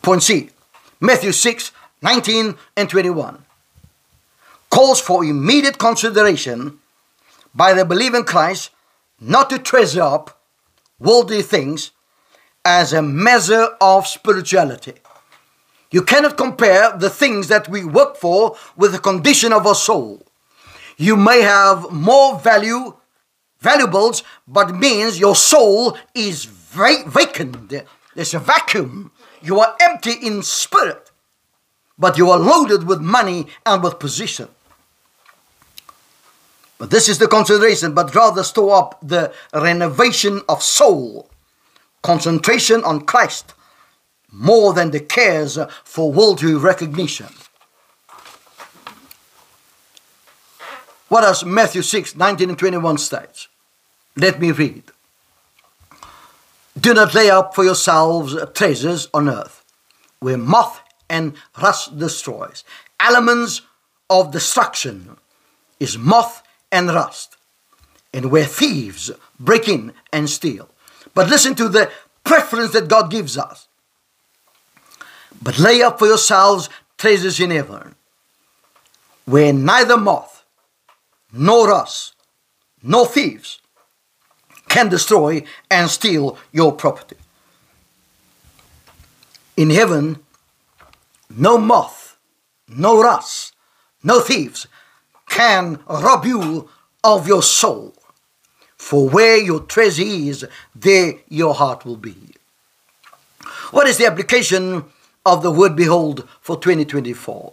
Point 0.02 0.22
C. 0.22 0.50
Matthew 1.00 1.32
6, 1.32 1.72
19 2.02 2.56
and 2.76 2.88
21 2.88 3.44
calls 4.70 5.00
for 5.00 5.24
immediate 5.24 5.78
consideration 5.78 6.78
by 7.54 7.72
the 7.72 7.84
believer 7.84 8.18
in 8.18 8.24
Christ 8.24 8.70
not 9.20 9.50
to 9.50 9.58
treasure 9.58 10.02
up 10.02 10.40
worldly 10.98 11.42
things 11.42 11.90
as 12.64 12.92
a 12.92 13.02
measure 13.02 13.68
of 13.80 14.06
spirituality. 14.06 14.94
You 15.90 16.02
cannot 16.02 16.36
compare 16.36 16.96
the 16.96 17.08
things 17.08 17.48
that 17.48 17.68
we 17.68 17.84
work 17.84 18.16
for 18.16 18.56
with 18.76 18.92
the 18.92 18.98
condition 18.98 19.52
of 19.52 19.66
our 19.66 19.74
soul. 19.74 20.22
You 20.98 21.16
may 21.16 21.40
have 21.40 21.90
more 21.90 22.38
value, 22.38 22.94
valuables, 23.60 24.22
but 24.46 24.74
means 24.74 25.18
your 25.18 25.36
soul 25.36 25.96
is 26.14 26.44
va- 26.44 27.04
vacant. 27.06 27.72
There's 28.14 28.34
a 28.34 28.38
vacuum. 28.38 29.10
You 29.42 29.60
are 29.60 29.76
empty 29.80 30.12
in 30.12 30.42
spirit, 30.42 31.10
but 31.98 32.18
you 32.18 32.30
are 32.30 32.38
loaded 32.38 32.86
with 32.86 33.00
money 33.00 33.46
and 33.64 33.82
with 33.82 33.98
position. 33.98 34.48
But 36.78 36.90
this 36.90 37.08
is 37.08 37.18
the 37.18 37.26
consideration, 37.26 37.92
but 37.92 38.14
rather 38.14 38.44
store 38.44 38.76
up 38.76 38.98
the 39.02 39.32
renovation 39.52 40.42
of 40.48 40.62
soul, 40.62 41.28
concentration 42.02 42.84
on 42.84 43.00
Christ, 43.00 43.54
more 44.30 44.72
than 44.72 44.92
the 44.92 45.00
cares 45.00 45.58
for 45.82 46.12
worldly 46.12 46.54
recognition. 46.54 47.26
What 51.08 51.22
does 51.22 51.44
Matthew 51.44 51.82
6 51.82 52.16
19 52.16 52.50
and 52.50 52.58
21 52.58 52.98
states? 52.98 53.48
Let 54.16 54.40
me 54.40 54.52
read. 54.52 54.84
Do 56.78 56.94
not 56.94 57.14
lay 57.14 57.30
up 57.30 57.54
for 57.54 57.64
yourselves 57.64 58.36
treasures 58.54 59.08
on 59.12 59.28
earth, 59.28 59.64
where 60.20 60.38
moth 60.38 60.80
and 61.08 61.34
rust 61.60 61.98
destroys. 61.98 62.62
Elements 63.00 63.62
of 64.10 64.32
destruction 64.32 65.16
is 65.80 65.96
moth 65.96 66.42
and 66.70 66.88
rust, 66.88 67.36
and 68.12 68.30
where 68.30 68.44
thieves 68.44 69.10
break 69.40 69.68
in 69.68 69.92
and 70.12 70.28
steal. 70.28 70.68
But 71.14 71.28
listen 71.28 71.54
to 71.56 71.68
the 71.68 71.90
preference 72.22 72.72
that 72.72 72.88
God 72.88 73.10
gives 73.10 73.38
us. 73.38 73.66
But 75.40 75.58
lay 75.58 75.82
up 75.82 75.98
for 75.98 76.06
yourselves 76.06 76.68
treasures 76.96 77.40
in 77.40 77.50
heaven, 77.50 77.94
where 79.24 79.52
neither 79.52 79.96
moth 79.96 80.37
nor 81.32 81.68
rust 81.68 82.14
no 82.82 83.04
thieves 83.04 83.60
can 84.68 84.88
destroy 84.88 85.42
and 85.70 85.90
steal 85.90 86.38
your 86.52 86.72
property. 86.72 87.16
In 89.56 89.70
heaven, 89.70 90.20
no 91.30 91.58
moth, 91.58 92.16
no 92.68 93.02
rust, 93.02 93.54
no 94.02 94.20
thieves 94.20 94.66
can 95.28 95.80
rob 95.88 96.24
you 96.24 96.68
of 97.02 97.26
your 97.26 97.42
soul. 97.42 97.94
For 98.76 99.08
where 99.08 99.36
your 99.36 99.60
treasure 99.60 100.04
is, 100.04 100.46
there 100.74 101.14
your 101.28 101.54
heart 101.54 101.84
will 101.84 101.96
be. 101.96 102.16
What 103.72 103.88
is 103.88 103.98
the 103.98 104.06
application 104.06 104.84
of 105.26 105.42
the 105.42 105.50
word 105.50 105.76
behold 105.76 106.26
for 106.40 106.56
2024. 106.56 107.52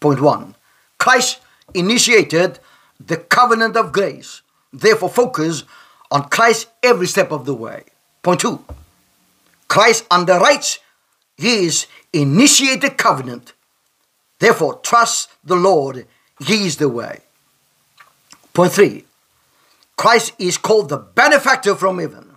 Point 0.00 0.20
one 0.20 0.54
Christ 0.98 1.40
initiated 1.74 2.58
the 3.06 3.16
covenant 3.16 3.76
of 3.76 3.92
grace. 3.92 4.42
Therefore, 4.72 5.08
focus 5.08 5.64
on 6.10 6.28
Christ 6.28 6.68
every 6.82 7.06
step 7.06 7.30
of 7.32 7.44
the 7.44 7.54
way. 7.54 7.84
Point 8.22 8.40
two 8.40 8.64
Christ 9.68 10.08
underwrites 10.08 10.78
his 11.36 11.86
initiated 12.12 12.96
covenant. 12.96 13.52
Therefore, 14.38 14.78
trust 14.82 15.30
the 15.44 15.56
Lord, 15.56 16.06
he 16.44 16.66
is 16.66 16.76
the 16.76 16.88
way. 16.88 17.20
Point 18.52 18.72
three 18.72 19.04
Christ 19.96 20.32
is 20.38 20.58
called 20.58 20.88
the 20.88 20.98
benefactor 20.98 21.74
from 21.74 21.98
heaven. 21.98 22.30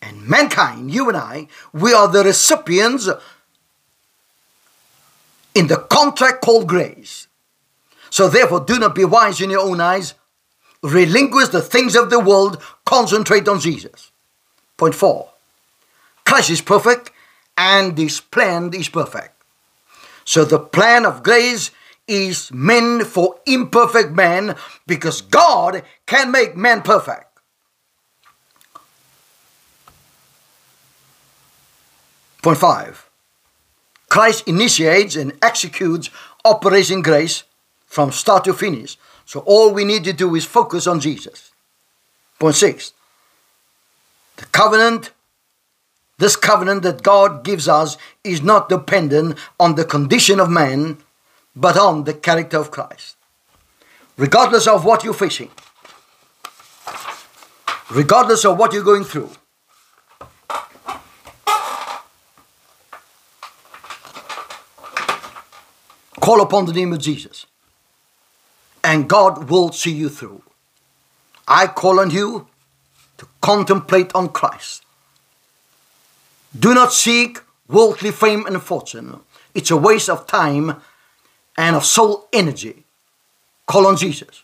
And 0.00 0.26
mankind, 0.26 0.92
you 0.92 1.08
and 1.08 1.16
I, 1.16 1.46
we 1.72 1.94
are 1.94 2.08
the 2.08 2.24
recipients 2.24 3.08
in 5.54 5.68
the 5.68 5.76
contract 5.76 6.42
called 6.42 6.66
grace. 6.66 7.28
So 8.12 8.28
therefore, 8.28 8.60
do 8.60 8.78
not 8.78 8.94
be 8.94 9.06
wise 9.06 9.40
in 9.40 9.48
your 9.48 9.62
own 9.62 9.80
eyes. 9.80 10.12
Relinquish 10.82 11.48
the 11.48 11.62
things 11.62 11.96
of 11.96 12.10
the 12.10 12.20
world. 12.20 12.60
Concentrate 12.84 13.48
on 13.48 13.58
Jesus. 13.58 14.12
Point 14.76 14.94
four. 14.94 15.30
Christ 16.26 16.50
is 16.50 16.60
perfect 16.60 17.10
and 17.56 17.96
this 17.96 18.20
plan 18.20 18.74
is 18.74 18.90
perfect. 18.90 19.34
So 20.26 20.44
the 20.44 20.58
plan 20.58 21.06
of 21.06 21.22
grace 21.22 21.70
is 22.06 22.52
meant 22.52 23.06
for 23.06 23.36
imperfect 23.46 24.12
man 24.12 24.56
because 24.86 25.22
God 25.22 25.82
can 26.04 26.30
make 26.30 26.54
man 26.54 26.82
perfect. 26.82 27.38
Point 32.42 32.58
five. 32.58 33.08
Christ 34.10 34.46
initiates 34.46 35.16
and 35.16 35.32
executes 35.40 36.10
Operation 36.44 37.00
Grace 37.00 37.44
from 37.92 38.10
start 38.10 38.42
to 38.42 38.54
finish. 38.54 38.96
So 39.26 39.40
all 39.40 39.70
we 39.70 39.84
need 39.84 40.02
to 40.04 40.14
do 40.14 40.34
is 40.34 40.46
focus 40.46 40.86
on 40.86 40.98
Jesus. 40.98 41.52
Point 42.38 42.56
six, 42.56 42.94
the 44.36 44.46
covenant, 44.46 45.10
this 46.16 46.34
covenant 46.34 46.84
that 46.84 47.02
God 47.02 47.44
gives 47.44 47.68
us 47.68 47.98
is 48.24 48.40
not 48.40 48.70
dependent 48.70 49.36
on 49.60 49.74
the 49.74 49.84
condition 49.84 50.40
of 50.40 50.48
man, 50.48 51.04
but 51.54 51.76
on 51.76 52.04
the 52.04 52.14
character 52.14 52.56
of 52.56 52.70
Christ. 52.70 53.16
Regardless 54.16 54.66
of 54.66 54.86
what 54.86 55.04
you're 55.04 55.12
facing, 55.12 55.50
regardless 57.90 58.46
of 58.46 58.56
what 58.56 58.72
you're 58.72 58.82
going 58.82 59.04
through, 59.04 59.30
call 66.20 66.40
upon 66.40 66.64
the 66.64 66.72
name 66.72 66.94
of 66.94 66.98
Jesus. 66.98 67.44
And 68.84 69.08
God 69.08 69.48
will 69.48 69.72
see 69.72 69.92
you 69.92 70.08
through. 70.08 70.42
I 71.46 71.66
call 71.66 72.00
on 72.00 72.10
you 72.10 72.48
to 73.18 73.26
contemplate 73.40 74.14
on 74.14 74.28
Christ. 74.28 74.84
Do 76.58 76.74
not 76.74 76.92
seek 76.92 77.40
worldly 77.68 78.10
fame 78.10 78.46
and 78.46 78.62
fortune. 78.62 79.20
It's 79.54 79.70
a 79.70 79.76
waste 79.76 80.08
of 80.08 80.26
time 80.26 80.82
and 81.56 81.76
of 81.76 81.84
soul 81.84 82.28
energy. 82.32 82.84
Call 83.66 83.86
on 83.86 83.96
Jesus. 83.96 84.42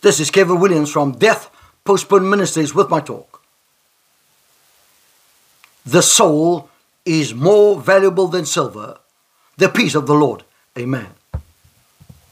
This 0.00 0.20
is 0.20 0.30
Kevin 0.30 0.60
Williams 0.60 0.90
from 0.90 1.12
Death 1.12 1.50
Postponed 1.84 2.30
Ministries 2.30 2.74
with 2.74 2.90
my 2.90 3.00
talk. 3.00 3.42
The 5.86 6.02
soul 6.02 6.70
is 7.04 7.34
more 7.34 7.80
valuable 7.80 8.28
than 8.28 8.46
silver. 8.46 8.98
The 9.56 9.68
peace 9.68 9.94
of 9.94 10.06
the 10.06 10.14
Lord. 10.14 10.44
Amen. 10.78 11.08